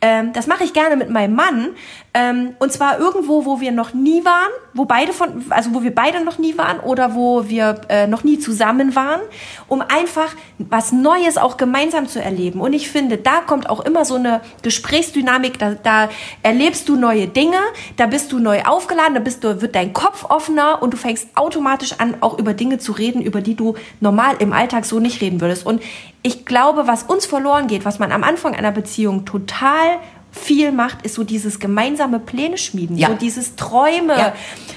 Ähm, 0.00 0.32
das 0.32 0.46
mache 0.46 0.64
ich 0.64 0.72
gerne 0.72 0.96
mit 0.96 1.10
meinem 1.10 1.34
Mann 1.34 1.70
ähm, 2.16 2.54
und 2.60 2.72
zwar 2.72 3.00
irgendwo, 3.00 3.44
wo 3.44 3.60
wir 3.60 3.72
noch 3.72 3.92
nie 3.92 4.24
waren, 4.24 4.50
wo 4.72 4.84
beide 4.84 5.12
von, 5.12 5.44
also 5.50 5.74
wo 5.74 5.82
wir 5.82 5.92
beide 5.92 6.22
noch 6.22 6.38
nie 6.38 6.56
waren 6.56 6.78
oder 6.78 7.16
wo 7.16 7.48
wir 7.48 7.80
äh, 7.88 8.06
noch 8.06 8.22
nie 8.22 8.38
zusammen 8.38 8.94
waren, 8.94 9.20
um 9.66 9.80
einfach 9.80 10.28
was 10.58 10.92
Neues 10.92 11.38
auch 11.38 11.56
gemeinsam 11.56 12.06
zu 12.06 12.22
erleben. 12.22 12.60
Und 12.60 12.72
ich 12.72 12.88
finde, 12.88 13.18
da 13.18 13.40
kommt 13.40 13.68
auch 13.68 13.80
immer 13.80 14.04
so 14.04 14.14
eine 14.14 14.42
Gesprächsdynamik, 14.62 15.58
da, 15.58 15.74
da 15.74 16.08
erlebst 16.44 16.88
du 16.88 16.94
neue 16.94 17.26
Dinge, 17.26 17.58
da 17.96 18.06
bist 18.06 18.30
du 18.30 18.38
neu 18.38 18.62
aufgeladen, 18.62 19.14
da 19.14 19.20
bist 19.20 19.42
du, 19.42 19.60
wird 19.60 19.74
dein 19.74 19.92
Kopf 19.92 20.24
offener 20.28 20.82
und 20.82 20.92
du 20.92 20.96
fängst 20.96 21.36
automatisch 21.36 21.94
an, 21.98 22.18
auch 22.20 22.38
über 22.38 22.54
Dinge 22.54 22.78
zu 22.78 22.92
reden, 22.92 23.22
über 23.22 23.40
die 23.40 23.56
du 23.56 23.74
normal 23.98 24.36
im 24.38 24.52
Alltag 24.52 24.84
so 24.84 25.00
nicht 25.00 25.20
reden 25.20 25.40
würdest. 25.40 25.66
Und 25.66 25.82
ich 26.22 26.46
glaube, 26.46 26.86
was 26.86 27.02
uns 27.02 27.26
verloren 27.26 27.66
geht, 27.66 27.84
was 27.84 27.98
man 27.98 28.12
am 28.12 28.22
Anfang 28.22 28.54
einer 28.54 28.70
Beziehung 28.70 29.24
total 29.24 29.98
viel 30.34 30.72
macht, 30.72 31.02
ist 31.02 31.14
so 31.14 31.24
dieses 31.24 31.60
gemeinsame 31.60 32.18
Pläne 32.18 32.58
schmieden, 32.58 32.96
Ja. 32.98 33.08
so 33.08 33.14
dieses 33.14 33.56
Träume. 33.56 34.18
ja. 34.18 34.32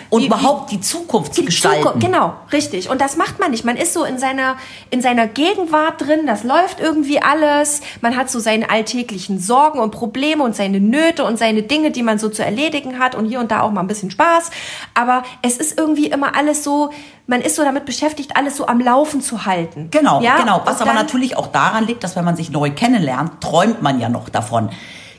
Und 0.09 0.21
Wie- 0.21 0.27
überhaupt 0.27 0.71
die 0.71 0.79
Zukunft 0.79 1.33
zu 1.33 1.41
die 1.41 1.47
gestalten. 1.47 1.83
Zukunft, 1.83 2.05
genau, 2.05 2.33
richtig. 2.53 2.89
Und 2.89 3.01
das 3.01 3.17
macht 3.17 3.39
man 3.39 3.51
nicht. 3.51 3.65
Man 3.65 3.75
ist 3.75 3.91
so 3.91 4.05
in 4.05 4.17
seiner, 4.19 4.55
in 4.89 5.01
seiner 5.01 5.27
Gegenwart 5.27 5.99
drin, 5.99 6.25
das 6.25 6.45
läuft 6.45 6.79
irgendwie 6.79 7.21
alles. 7.21 7.81
Man 7.99 8.15
hat 8.15 8.29
so 8.29 8.39
seine 8.39 8.69
alltäglichen 8.69 9.37
Sorgen 9.37 9.79
und 9.79 9.91
Probleme 9.91 10.43
und 10.43 10.55
seine 10.55 10.79
Nöte 10.79 11.25
und 11.25 11.37
seine 11.37 11.63
Dinge, 11.63 11.91
die 11.91 12.03
man 12.03 12.19
so 12.19 12.29
zu 12.29 12.41
erledigen 12.45 12.99
hat 12.99 13.15
und 13.15 13.25
hier 13.25 13.41
und 13.41 13.51
da 13.51 13.61
auch 13.63 13.71
mal 13.71 13.81
ein 13.81 13.87
bisschen 13.87 14.09
Spaß. 14.09 14.49
Aber 14.93 15.23
es 15.41 15.57
ist 15.57 15.77
irgendwie 15.77 16.07
immer 16.07 16.37
alles 16.37 16.63
so, 16.63 16.91
man 17.25 17.41
ist 17.41 17.57
so 17.57 17.63
damit 17.65 17.83
beschäftigt, 17.85 18.37
alles 18.37 18.55
so 18.55 18.65
am 18.67 18.79
Laufen 18.79 19.19
zu 19.19 19.45
halten. 19.45 19.89
Genau, 19.91 20.21
ja? 20.21 20.37
genau. 20.37 20.61
Was 20.63 20.79
aber 20.81 20.93
natürlich 20.93 21.35
auch 21.35 21.47
daran 21.47 21.85
liegt, 21.85 22.05
dass 22.05 22.15
wenn 22.15 22.23
man 22.23 22.37
sich 22.37 22.49
neu 22.49 22.71
kennenlernt, 22.71 23.41
träumt 23.41 23.81
man 23.81 23.99
ja 23.99 24.07
noch 24.07 24.29
davon, 24.29 24.69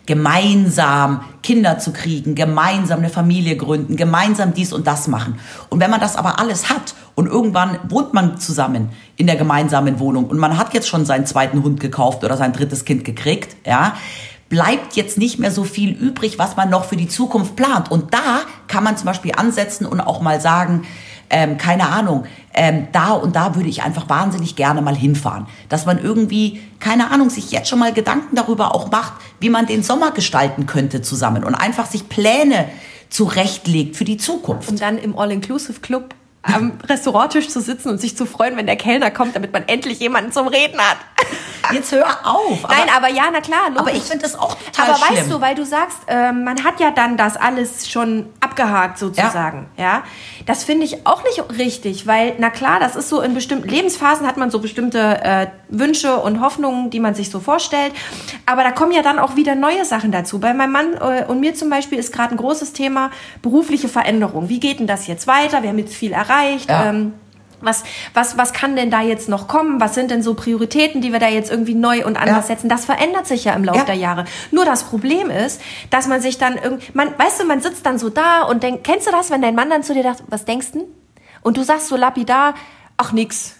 gemeinsam 0.09 1.21
Kinder 1.43 1.79
zu 1.79 1.93
kriegen, 1.93 2.35
gemeinsam 2.35 3.01
eine 3.01 3.11
Familie 3.11 3.59
gründen, 3.59 3.95
gemeinsam 3.95 4.55
dies 4.55 4.73
und 4.73 4.87
das 4.87 5.07
machen. 5.07 5.39
Und 5.69 5.81
wenn 5.81 5.91
man 5.91 6.01
das 6.01 6.17
aber 6.17 6.41
alles 6.41 6.71
hat 6.71 6.95
und 7.15 7.27
irgendwann 7.27 7.79
wohnt 7.91 8.15
man 8.15 8.41
zusammen 8.41 8.89
in 9.17 9.27
der 9.27 9.37
gemeinsamen 9.37 9.99
Wohnung 9.99 10.25
und 10.25 10.39
man 10.39 10.57
hat 10.57 10.73
jetzt 10.73 10.89
schon 10.89 11.05
seinen 11.05 11.27
zweiten 11.27 11.63
Hund 11.63 11.79
gekauft 11.79 12.25
oder 12.25 12.39
sein 12.39 12.55
drittes 12.55 12.87
Kind 12.87 13.05
gekriegt, 13.05 13.55
ja, 13.67 13.97
bleibt 14.49 14.97
jetzt 14.97 15.19
nicht 15.19 15.39
mehr 15.39 15.51
so 15.51 15.65
viel 15.65 15.91
übrig, 15.91 16.39
was 16.39 16.57
man 16.57 16.71
noch 16.71 16.87
für 16.87 16.97
die 16.97 17.09
Zukunft 17.09 17.55
plant. 17.55 17.91
Und 17.91 18.15
da 18.15 18.41
kann 18.67 18.85
man 18.85 18.97
zum 18.97 19.05
Beispiel 19.05 19.33
ansetzen 19.37 19.85
und 19.85 20.01
auch 20.01 20.23
mal 20.23 20.41
sagen, 20.41 20.87
ähm, 21.31 21.59
keine 21.59 21.89
Ahnung, 21.89 22.25
ähm, 22.55 22.89
da 22.93 23.13
und 23.13 23.37
da 23.37 23.55
würde 23.55 23.69
ich 23.69 23.83
einfach 23.83 24.09
wahnsinnig 24.09 24.57
gerne 24.57 24.83
mal 24.83 24.97
hinfahren. 24.97 25.47
Dass 25.69 25.87
man 25.87 26.03
irgendwie, 26.03 26.61
keine 26.81 27.11
Ahnung, 27.11 27.31
sich 27.31 27.51
jetzt 27.51 27.69
schon 27.69 27.79
mal 27.79 27.93
Gedanken 27.93 28.37
darüber 28.37 28.75
auch 28.75 28.91
macht, 28.91 29.15
wie 29.41 29.51
man 29.51 29.67
den 29.67 29.83
Sommer 29.83 30.11
gestalten 30.11 30.67
könnte 30.67 31.03
zusammen 31.03 31.45
und 31.45 31.55
einfach 31.55 31.87
sich 31.87 32.09
Pläne 32.09 32.67
zurechtlegt 33.11 33.97
für 33.97 34.05
die 34.05 34.17
Zukunft. 34.17 34.69
Und 34.69 34.81
dann 34.81 34.99
im 34.99 35.19
All-Inclusive-Club 35.19 36.15
am 36.55 36.73
Restauranttisch 36.89 37.49
zu 37.49 37.61
sitzen 37.61 37.89
und 37.91 38.01
sich 38.01 38.17
zu 38.17 38.27
freuen, 38.27 38.57
wenn 38.57 38.67
der 38.67 38.77
Kellner 38.77 39.11
kommt, 39.11 39.37
damit 39.37 39.53
man 39.53 39.65
endlich 39.69 40.01
jemanden 40.01 40.33
zum 40.33 40.49
Reden 40.49 40.79
hat. 40.79 40.97
Jetzt 41.73 41.93
hör 41.93 42.07
auf. 42.25 42.65
Aber, 42.65 42.75
Nein, 42.75 42.89
aber 42.97 43.11
ja, 43.11 43.25
na 43.31 43.41
klar, 43.41 43.69
logisch. 43.69 43.81
aber 43.81 43.93
ich 43.93 44.03
finde 44.03 44.23
das 44.23 44.39
auch 44.39 44.55
total 44.55 44.89
Aber 44.91 44.99
schlimm. 44.99 45.19
weißt 45.19 45.31
du, 45.31 45.41
weil 45.43 45.55
du 45.55 45.67
sagst, 45.67 45.99
ähm, 46.07 46.45
man 46.45 46.65
hat 46.65 46.81
ja 46.81 46.91
dann 46.91 47.19
das 47.19 47.37
alles 47.37 47.91
schon 47.91 48.27
abgehakt 48.41 48.99
sozusagen, 48.99 49.67
ja. 49.77 50.03
Das 50.47 50.65
finde 50.65 50.87
ich 50.87 51.07
auch 51.07 51.23
nicht 51.25 51.43
richtig, 51.59 52.07
weil, 52.07 52.35
na 52.39 52.49
klar, 52.49 52.81
das 52.81 52.97
ist 52.97 53.11
so 53.11 53.21
in 53.21 53.35
bestimmten 53.35 53.69
Lebensphasen 53.69 54.27
hat 54.27 54.39
man 54.39 54.51
so 54.51 54.61
bestimmte 54.61 55.23
äh, 55.23 55.49
Wünsche 55.69 56.17
und 56.17 56.41
Hoffnungen, 56.41 56.89
die 56.89 57.01
man 57.01 57.15
sich 57.15 57.29
so 57.29 57.39
vorstellt. 57.41 57.93
Aber 58.47 58.63
da 58.65 58.71
kommen 58.71 58.93
ja 58.93 59.03
dann 59.03 59.19
auch 59.19 59.37
wieder 59.37 59.55
neue 59.55 59.85
Sachen 59.85 60.11
dazu. 60.11 60.39
Bei 60.41 60.55
meinem 60.55 60.73
Mann 60.73 60.95
äh, 60.95 61.27
und 61.27 61.41
mir 61.41 61.55
zum 61.55 61.69
Beispiel 61.69 61.99
ist 61.99 62.15
gerade 62.15 62.31
ein 62.35 62.39
großes 62.39 62.73
Thema 62.73 63.11
berufliche 63.43 63.89
Veränderung. 63.89 64.49
Wie 64.49 64.59
geht 64.61 64.81
denn 64.81 64.87
das 64.87 65.07
jetzt 65.07 65.27
weiter? 65.27 65.63
Wir 65.63 65.69
haben 65.69 65.79
jetzt 65.79 65.95
viel 65.95 66.13
erreicht. 66.13 66.38
Ja. 66.69 66.91
Ähm, 66.91 67.15
was, 67.61 67.83
was, 68.15 68.39
was 68.39 68.53
kann 68.53 68.77
denn 68.77 68.89
da 68.91 69.03
jetzt 69.03 69.29
noch 69.29 69.49
kommen? 69.49 69.81
Was 69.81 69.95
sind 69.97 70.13
denn 70.13 70.23
so 70.23 70.35
Prioritäten, 70.35 71.01
die 71.01 71.13
wir 71.13 71.19
da 71.19 71.27
jetzt 71.29 71.51
irgendwie 71.51 71.75
neu 71.75 72.07
und 72.07 72.17
anders 72.17 72.49
Ja. 72.49 72.55
setzen? 72.55 72.69
Das 72.69 72.85
verändert 72.85 73.27
sich 73.27 73.45
ja 73.45 73.55
im 73.55 73.65
Laufe 73.65 73.81
Ja. 73.81 73.85
der 73.85 73.97
Jahre. 73.97 74.27
Nur 74.53 74.65
das 74.65 74.85
Problem 74.85 75.29
ist, 75.29 75.61
dass 75.91 76.07
man 76.07 76.21
sich 76.21 76.39
dann 76.39 76.57
irgendwie, 76.57 76.87
man, 76.95 77.09
weißt 77.19 77.41
du, 77.41 77.47
man 77.47 77.61
sitzt 77.61 77.85
dann 77.85 77.99
so 77.99 78.11
da 78.11 78.43
und 78.43 78.63
denkt, 78.63 78.85
kennst 78.85 79.09
du 79.09 79.11
das, 79.11 79.31
wenn 79.33 79.43
dein 79.43 79.57
Mann 79.57 79.71
dann 79.71 79.83
zu 79.83 79.93
dir 79.93 80.05
sagt, 80.05 80.23
was 80.29 80.45
denkst 80.45 80.69
du? 80.73 80.87
Und 81.43 81.57
du 81.57 81.65
sagst 81.65 81.89
so 81.89 81.97
lapidar, 81.97 82.55
ach 82.97 83.11
nix. 83.13 83.57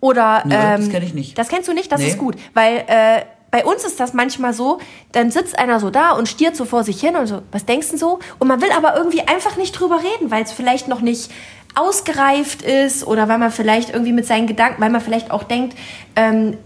Oder, 0.00 0.42
Nö, 0.44 0.54
ähm, 0.54 0.80
das 0.80 0.90
kenn 0.90 1.02
ich 1.02 1.14
nicht. 1.14 1.38
Das 1.38 1.48
kennst 1.48 1.68
du 1.68 1.72
nicht, 1.72 1.90
das 1.90 2.00
Nee. 2.00 2.08
ist 2.08 2.18
gut. 2.18 2.36
Weil, 2.54 2.84
äh, 2.88 3.22
bei 3.52 3.66
uns 3.66 3.84
ist 3.84 4.00
das 4.00 4.14
manchmal 4.14 4.54
so, 4.54 4.78
dann 5.12 5.30
sitzt 5.30 5.58
einer 5.58 5.78
so 5.78 5.90
da 5.90 6.12
und 6.12 6.26
stiert 6.26 6.56
so 6.56 6.64
vor 6.64 6.84
sich 6.84 6.98
hin 6.98 7.16
und 7.16 7.26
so, 7.26 7.42
was 7.52 7.66
denkst 7.66 7.90
du 7.90 7.98
so? 7.98 8.18
Und 8.38 8.48
man 8.48 8.62
will 8.62 8.72
aber 8.72 8.96
irgendwie 8.96 9.20
einfach 9.20 9.56
nicht 9.56 9.72
drüber 9.72 9.98
reden, 9.98 10.30
weil 10.30 10.42
es 10.42 10.52
vielleicht 10.52 10.88
noch 10.88 11.02
nicht 11.02 11.30
ausgereift 11.74 12.62
ist 12.62 13.06
oder 13.06 13.28
weil 13.28 13.36
man 13.36 13.50
vielleicht 13.50 13.90
irgendwie 13.90 14.12
mit 14.12 14.26
seinen 14.26 14.46
Gedanken, 14.46 14.80
weil 14.80 14.88
man 14.88 15.02
vielleicht 15.02 15.30
auch 15.30 15.42
denkt, 15.42 15.76
ähm, 16.16 16.56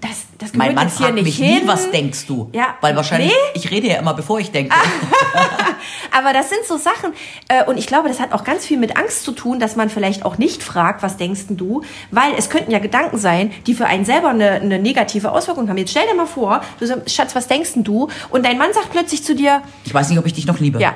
das, 0.00 0.26
das 0.38 0.52
mein 0.54 0.68
gehört 0.68 0.74
Mann 0.76 0.86
jetzt 0.88 0.96
hier 0.98 1.06
fragt 1.06 1.14
nicht 1.16 1.24
mich 1.24 1.36
hin. 1.36 1.62
nie, 1.62 1.68
was 1.68 1.90
denkst 1.90 2.26
du? 2.26 2.50
Ja, 2.52 2.76
Weil 2.80 2.94
wahrscheinlich, 2.96 3.30
nee. 3.30 3.34
ich 3.54 3.70
rede 3.70 3.88
ja 3.88 3.96
immer, 3.98 4.14
bevor 4.14 4.38
ich 4.38 4.50
denke. 4.50 4.74
Aber 6.16 6.32
das 6.32 6.48
sind 6.50 6.64
so 6.66 6.76
Sachen, 6.76 7.12
äh, 7.48 7.64
und 7.64 7.78
ich 7.78 7.86
glaube, 7.86 8.08
das 8.08 8.20
hat 8.20 8.32
auch 8.32 8.44
ganz 8.44 8.64
viel 8.66 8.78
mit 8.78 8.96
Angst 8.96 9.24
zu 9.24 9.32
tun, 9.32 9.58
dass 9.60 9.76
man 9.76 9.90
vielleicht 9.90 10.24
auch 10.24 10.38
nicht 10.38 10.62
fragt, 10.62 11.02
was 11.02 11.16
denkst 11.16 11.48
denn 11.48 11.56
du? 11.56 11.82
Weil 12.10 12.34
es 12.36 12.50
könnten 12.50 12.70
ja 12.70 12.78
Gedanken 12.78 13.18
sein, 13.18 13.52
die 13.66 13.74
für 13.74 13.86
einen 13.86 14.04
selber 14.04 14.28
eine, 14.30 14.52
eine 14.52 14.78
negative 14.78 15.32
Auswirkung 15.32 15.68
haben. 15.68 15.76
Jetzt 15.78 15.90
stell 15.90 16.06
dir 16.06 16.14
mal 16.14 16.26
vor, 16.26 16.62
du 16.78 16.86
sagst, 16.86 17.10
Schatz, 17.14 17.34
was 17.34 17.46
denkst 17.48 17.74
denn 17.74 17.84
du? 17.84 18.08
Und 18.30 18.44
dein 18.46 18.58
Mann 18.58 18.72
sagt 18.72 18.90
plötzlich 18.90 19.22
zu 19.24 19.34
dir, 19.34 19.62
Ich 19.84 19.94
weiß 19.94 20.08
nicht, 20.10 20.18
ob 20.18 20.26
ich 20.26 20.32
dich 20.32 20.46
noch 20.46 20.58
liebe. 20.60 20.80
ja, 20.80 20.94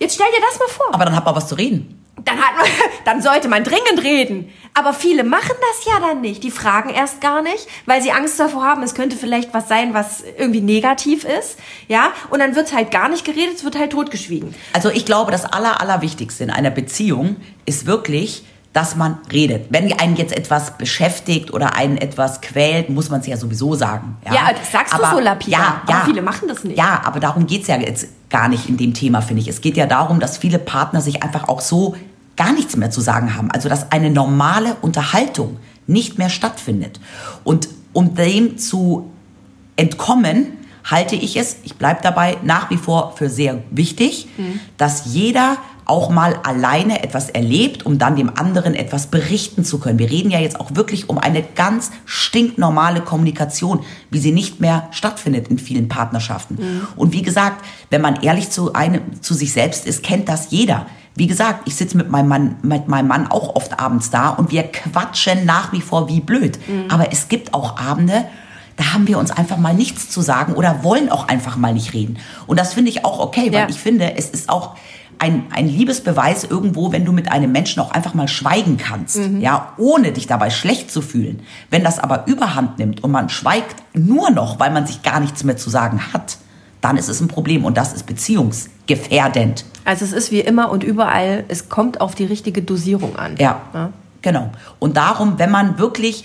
jetzt 0.00 0.14
stell 0.14 0.26
dir 0.34 0.40
das 0.50 0.58
mal 0.58 0.68
vor. 0.68 0.94
Aber 0.94 1.04
dann 1.04 1.14
hat 1.16 1.24
man 1.24 1.34
was 1.36 1.48
zu 1.48 1.54
reden. 1.56 1.94
Dann, 2.24 2.38
hat 2.38 2.56
man, 2.56 2.66
dann 3.04 3.22
sollte 3.22 3.48
man 3.48 3.64
dringend 3.64 4.02
reden. 4.02 4.52
Aber 4.74 4.92
viele 4.92 5.24
machen 5.24 5.56
das 5.72 5.84
ja 5.92 6.00
dann 6.00 6.20
nicht. 6.20 6.44
Die 6.44 6.50
fragen 6.50 6.90
erst 6.90 7.20
gar 7.20 7.42
nicht, 7.42 7.66
weil 7.86 8.02
sie 8.02 8.12
Angst 8.12 8.38
davor 8.38 8.64
haben, 8.64 8.82
es 8.82 8.94
könnte 8.94 9.16
vielleicht 9.16 9.52
was 9.54 9.68
sein, 9.68 9.94
was 9.94 10.22
irgendwie 10.36 10.60
negativ 10.60 11.24
ist. 11.24 11.58
Ja, 11.88 12.12
und 12.30 12.38
dann 12.38 12.54
wird 12.54 12.72
halt 12.72 12.90
gar 12.90 13.08
nicht 13.08 13.24
geredet, 13.24 13.56
es 13.56 13.64
wird 13.64 13.78
halt 13.78 13.92
totgeschwiegen. 13.92 14.54
Also 14.72 14.90
ich 14.90 15.04
glaube, 15.04 15.32
das 15.32 15.44
Aller, 15.44 15.80
Allerwichtigste 15.80 16.44
in 16.44 16.50
einer 16.50 16.70
Beziehung 16.70 17.36
ist 17.66 17.86
wirklich, 17.86 18.44
dass 18.78 18.94
man 18.94 19.18
redet. 19.32 19.66
Wenn 19.70 19.92
einen 19.92 20.14
jetzt 20.14 20.32
etwas 20.32 20.78
beschäftigt 20.78 21.52
oder 21.52 21.74
einen 21.74 21.96
etwas 21.98 22.40
quält, 22.40 22.90
muss 22.90 23.10
man 23.10 23.18
es 23.18 23.26
ja 23.26 23.36
sowieso 23.36 23.74
sagen. 23.74 24.16
Ja, 24.24 24.52
das 24.56 24.70
sagst 24.70 24.94
du 24.94 25.04
so 25.04 25.18
lapidar, 25.18 25.60
Ja, 25.60 25.82
aber 25.82 25.92
ja. 25.92 26.02
viele 26.04 26.22
machen 26.22 26.46
das 26.46 26.62
nicht. 26.62 26.78
Ja, 26.78 27.02
aber 27.04 27.18
darum 27.18 27.48
geht's 27.48 27.66
ja 27.66 27.76
jetzt 27.76 28.06
gar 28.30 28.46
nicht 28.46 28.68
in 28.68 28.76
dem 28.76 28.94
Thema, 28.94 29.20
finde 29.20 29.42
ich. 29.42 29.48
Es 29.48 29.62
geht 29.62 29.76
ja 29.76 29.86
darum, 29.86 30.20
dass 30.20 30.38
viele 30.38 30.60
Partner 30.60 31.00
sich 31.00 31.24
einfach 31.24 31.48
auch 31.48 31.60
so 31.60 31.96
gar 32.36 32.52
nichts 32.52 32.76
mehr 32.76 32.92
zu 32.92 33.00
sagen 33.00 33.34
haben. 33.34 33.50
Also 33.50 33.68
dass 33.68 33.90
eine 33.90 34.10
normale 34.10 34.76
Unterhaltung 34.80 35.56
nicht 35.88 36.16
mehr 36.18 36.30
stattfindet. 36.30 37.00
Und 37.42 37.68
um 37.92 38.14
dem 38.14 38.58
zu 38.58 39.10
entkommen, 39.74 40.52
halte 40.84 41.16
ich 41.16 41.36
es, 41.36 41.56
ich 41.64 41.74
bleibe 41.74 41.98
dabei, 42.00 42.36
nach 42.44 42.70
wie 42.70 42.76
vor 42.76 43.14
für 43.16 43.28
sehr 43.28 43.60
wichtig, 43.72 44.28
dass 44.76 45.02
jeder 45.06 45.56
auch 45.88 46.10
mal 46.10 46.38
alleine 46.44 47.02
etwas 47.02 47.30
erlebt, 47.30 47.84
um 47.86 47.98
dann 47.98 48.14
dem 48.14 48.30
anderen 48.38 48.74
etwas 48.74 49.08
berichten 49.08 49.64
zu 49.64 49.78
können. 49.80 49.98
Wir 49.98 50.10
reden 50.10 50.30
ja 50.30 50.38
jetzt 50.38 50.60
auch 50.60 50.74
wirklich 50.74 51.08
um 51.08 51.18
eine 51.18 51.42
ganz 51.42 51.90
stinknormale 52.04 53.00
Kommunikation, 53.00 53.80
wie 54.10 54.18
sie 54.18 54.32
nicht 54.32 54.60
mehr 54.60 54.88
stattfindet 54.90 55.48
in 55.48 55.58
vielen 55.58 55.88
Partnerschaften. 55.88 56.58
Und 56.94 57.12
wie 57.12 57.22
gesagt, 57.22 57.64
wenn 57.90 58.02
man 58.02 58.22
ehrlich 58.22 58.50
zu, 58.50 58.74
einem, 58.74 59.20
zu 59.22 59.34
sich 59.34 59.52
selbst 59.52 59.86
ist, 59.86 60.02
kennt 60.02 60.28
das 60.28 60.50
jeder. 60.50 60.86
Wie 61.14 61.26
gesagt, 61.26 61.66
ich 61.66 61.74
sitze 61.74 61.96
mit 61.96 62.10
meinem 62.10 62.28
Mann, 62.28 62.56
mit 62.62 62.86
meinem 62.86 63.08
Mann 63.08 63.26
auch 63.26 63.56
oft 63.56 63.80
abends 63.80 64.10
da 64.10 64.28
und 64.28 64.52
wir 64.52 64.64
quatschen 64.64 65.46
nach 65.46 65.72
wie 65.72 65.80
vor 65.80 66.08
wie 66.08 66.20
blöd. 66.20 66.58
Aber 66.90 67.10
es 67.10 67.28
gibt 67.28 67.54
auch 67.54 67.78
Abende, 67.80 68.24
da 68.76 68.92
haben 68.92 69.08
wir 69.08 69.18
uns 69.18 69.32
einfach 69.32 69.56
mal 69.56 69.74
nichts 69.74 70.10
zu 70.10 70.20
sagen 70.20 70.52
oder 70.54 70.84
wollen 70.84 71.08
auch 71.10 71.26
einfach 71.26 71.56
mal 71.56 71.72
nicht 71.74 71.94
reden. 71.94 72.18
Und 72.46 72.60
das 72.60 72.74
finde 72.74 72.90
ich 72.90 73.04
auch 73.04 73.18
okay, 73.18 73.46
weil 73.46 73.60
Ja. 73.60 73.68
ich 73.68 73.80
finde, 73.80 74.14
es 74.16 74.28
ist 74.30 74.48
auch 74.48 74.76
ein, 75.18 75.46
ein 75.50 75.68
Liebesbeweis 75.68 76.44
irgendwo, 76.44 76.92
wenn 76.92 77.04
du 77.04 77.12
mit 77.12 77.30
einem 77.30 77.52
Menschen 77.52 77.80
auch 77.80 77.90
einfach 77.90 78.14
mal 78.14 78.28
schweigen 78.28 78.76
kannst, 78.76 79.18
ja, 79.40 79.72
ohne 79.76 80.12
dich 80.12 80.26
dabei 80.26 80.50
schlecht 80.50 80.90
zu 80.90 81.02
fühlen. 81.02 81.40
Wenn 81.70 81.84
das 81.84 81.98
aber 81.98 82.26
überhand 82.26 82.78
nimmt 82.78 83.02
und 83.02 83.10
man 83.10 83.28
schweigt 83.28 83.76
nur 83.94 84.30
noch, 84.30 84.60
weil 84.60 84.70
man 84.70 84.86
sich 84.86 85.02
gar 85.02 85.20
nichts 85.20 85.44
mehr 85.44 85.56
zu 85.56 85.70
sagen 85.70 86.00
hat, 86.12 86.38
dann 86.80 86.96
ist 86.96 87.08
es 87.08 87.20
ein 87.20 87.28
Problem 87.28 87.64
und 87.64 87.76
das 87.76 87.92
ist 87.92 88.06
beziehungsgefährdend. 88.06 89.64
Also 89.84 90.04
es 90.04 90.12
ist 90.12 90.30
wie 90.30 90.40
immer 90.40 90.70
und 90.70 90.84
überall, 90.84 91.44
es 91.48 91.68
kommt 91.68 92.00
auf 92.00 92.14
die 92.14 92.24
richtige 92.24 92.62
Dosierung 92.62 93.16
an. 93.16 93.36
Ja, 93.38 93.92
genau. 94.22 94.50
Und 94.78 94.96
darum, 94.96 95.38
wenn 95.38 95.50
man 95.50 95.78
wirklich 95.78 96.24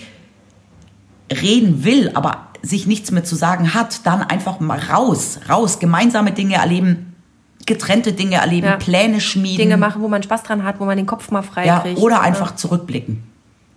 reden 1.32 1.84
will, 1.84 2.10
aber 2.14 2.48
sich 2.62 2.86
nichts 2.86 3.10
mehr 3.10 3.24
zu 3.24 3.36
sagen 3.36 3.74
hat, 3.74 4.06
dann 4.06 4.22
einfach 4.22 4.60
mal 4.60 4.78
raus, 4.78 5.40
raus, 5.48 5.78
gemeinsame 5.78 6.32
Dinge 6.32 6.56
erleben, 6.56 7.13
getrennte 7.66 8.12
Dinge 8.12 8.36
erleben, 8.36 8.66
Ja. 8.66 8.76
Pläne 8.76 9.20
schmieden. 9.20 9.58
Dinge 9.58 9.76
machen, 9.76 10.02
wo 10.02 10.08
man 10.08 10.22
Spaß 10.22 10.42
dran 10.42 10.64
hat, 10.64 10.80
wo 10.80 10.84
man 10.84 10.96
den 10.96 11.06
Kopf 11.06 11.30
mal 11.30 11.42
frei 11.42 11.66
ja, 11.66 11.80
kriegt. 11.80 11.98
oder 11.98 12.20
einfach 12.20 12.56
zurückblicken. 12.56 13.22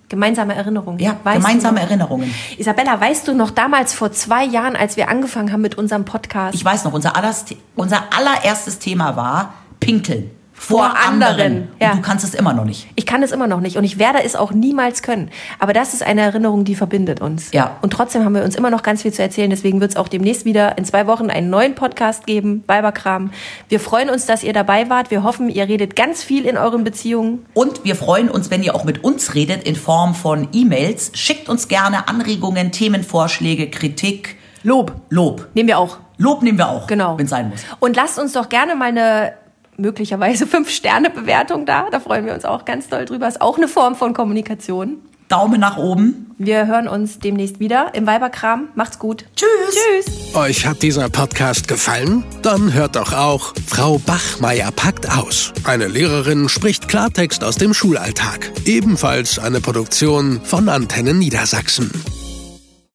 Gemeinsame 0.09 0.55
Erinnerungen. 0.55 0.99
Ja, 0.99 1.17
Weißt 1.23 1.37
gemeinsame? 1.37 1.81
Erinnerungen. 1.81 2.33
Isabella, 2.57 2.99
weißt 2.99 3.27
du 3.27 3.33
noch 3.33 3.51
damals 3.51 3.93
vor 3.93 4.11
zwei 4.13 4.45
Jahren, 4.45 4.75
als 4.77 4.95
wir 4.95 5.09
angefangen 5.09 5.51
haben 5.51 5.61
mit 5.61 5.75
unserem 5.75 6.05
Podcast? 6.05 6.55
Ich 6.55 6.63
weiß 6.63 6.85
noch, 6.85 6.93
unser, 6.93 7.17
allers, 7.17 7.43
unser 7.75 8.03
allererstes 8.17 8.79
Thema 8.79 9.17
war 9.17 9.53
Pinkeln. 9.81 10.31
Vor, 10.59 10.79
Vor 10.79 10.97
anderen, 11.07 11.69
ja. 11.79 11.91
Und 11.91 11.97
du 11.97 12.01
kannst 12.01 12.25
es 12.25 12.33
immer 12.33 12.51
noch 12.51 12.65
nicht. 12.65 12.87
Ich 12.95 13.05
kann 13.05 13.21
es 13.21 13.31
immer 13.31 13.45
noch 13.45 13.59
nicht 13.61 13.77
und 13.77 13.83
ich 13.83 13.99
werde 13.99 14.23
es 14.23 14.35
auch 14.35 14.51
niemals 14.51 15.03
können. 15.03 15.29
Aber 15.59 15.71
das 15.71 15.93
ist 15.93 16.01
eine 16.01 16.21
Erinnerung, 16.21 16.63
die 16.65 16.75
verbindet 16.75 17.21
uns. 17.21 17.51
Ja. 17.51 17.77
Und 17.81 17.93
trotzdem 17.93 18.25
haben 18.25 18.33
wir 18.33 18.43
uns 18.43 18.55
immer 18.55 18.71
noch 18.71 18.81
ganz 18.81 19.03
viel 19.03 19.13
zu 19.13 19.21
erzählen. 19.21 19.49
Deswegen 19.51 19.79
wird 19.81 19.91
es 19.91 19.97
auch 19.97 20.07
demnächst 20.07 20.45
wieder 20.45 20.77
in 20.77 20.83
zwei 20.83 21.05
Wochen 21.05 21.29
einen 21.29 21.51
neuen 21.51 21.75
Podcast 21.75 22.25
geben, 22.25 22.63
Weiberkram. 22.65 23.31
Wir 23.69 23.79
freuen 23.79 24.09
uns, 24.09 24.25
dass 24.25 24.43
ihr 24.43 24.51
dabei 24.51 24.89
wart. 24.89 25.11
Wir 25.11 25.21
hoffen, 25.23 25.47
ihr 25.49 25.67
redet 25.67 25.95
ganz 25.95 26.23
viel 26.23 26.43
in 26.45 26.57
euren 26.57 26.83
Beziehungen. 26.83 27.45
Und 27.53 27.83
wir 27.85 27.95
freuen 27.95 28.27
uns, 28.29 28.49
wenn 28.49 28.63
ihr 28.63 28.73
auch 28.75 28.83
mit 28.83 29.03
uns 29.03 29.35
redet 29.35 29.63
in 29.63 29.75
Form 29.75 30.15
von 30.15 30.47
E-Mails. 30.53 31.11
Schickt 31.13 31.49
uns 31.49 31.67
gerne 31.67 32.07
Anregungen, 32.07 32.71
Themenvorschläge, 32.71 33.69
Kritik, 33.69 34.35
Lob. 34.63 34.91
Lob. 35.09 35.47
Nehmen 35.53 35.69
wir 35.69 35.77
auch. 35.77 35.97
Lob 36.17 36.41
nehmen 36.41 36.57
wir 36.57 36.67
auch, 36.67 36.87
Genau. 36.87 37.17
wenn 37.17 37.25
es 37.25 37.29
sein 37.29 37.49
muss. 37.49 37.61
Und 37.79 37.95
lasst 37.95 38.17
uns 38.17 38.33
doch 38.33 38.49
gerne 38.49 38.75
mal 38.75 38.89
eine 38.89 39.33
möglicherweise 39.77 40.47
Fünf-Sterne-Bewertung 40.47 41.65
da. 41.65 41.87
Da 41.91 41.99
freuen 41.99 42.25
wir 42.25 42.33
uns 42.33 42.45
auch 42.45 42.65
ganz 42.65 42.89
doll 42.89 43.05
drüber. 43.05 43.27
Ist 43.27 43.41
auch 43.41 43.57
eine 43.57 43.67
Form 43.67 43.95
von 43.95 44.13
Kommunikation. 44.13 44.97
Daumen 45.27 45.59
nach 45.59 45.77
oben. 45.77 46.31
Wir 46.37 46.67
hören 46.67 46.87
uns 46.87 47.19
demnächst 47.19 47.59
wieder 47.59 47.93
im 47.93 48.07
Weiberkram. 48.07 48.69
Macht's 48.75 48.97
gut. 48.97 49.25
Tschüss. 49.35 49.75
Tschüss. 49.75 50.35
Euch 50.35 50.65
hat 50.65 50.81
dieser 50.83 51.09
Podcast 51.09 51.67
gefallen? 51.67 52.23
Dann 52.43 52.73
hört 52.73 52.95
doch 52.95 53.11
auch 53.11 53.53
Frau 53.65 53.97
Bachmeier 53.97 54.71
packt 54.71 55.09
aus. 55.17 55.51
Eine 55.65 55.87
Lehrerin 55.87 56.47
spricht 56.47 56.87
Klartext 56.87 57.43
aus 57.43 57.55
dem 57.57 57.73
Schulalltag. 57.73 58.51
Ebenfalls 58.65 59.37
eine 59.37 59.59
Produktion 59.59 60.39
von 60.43 60.69
Antennen 60.69 61.19
Niedersachsen. 61.19 61.91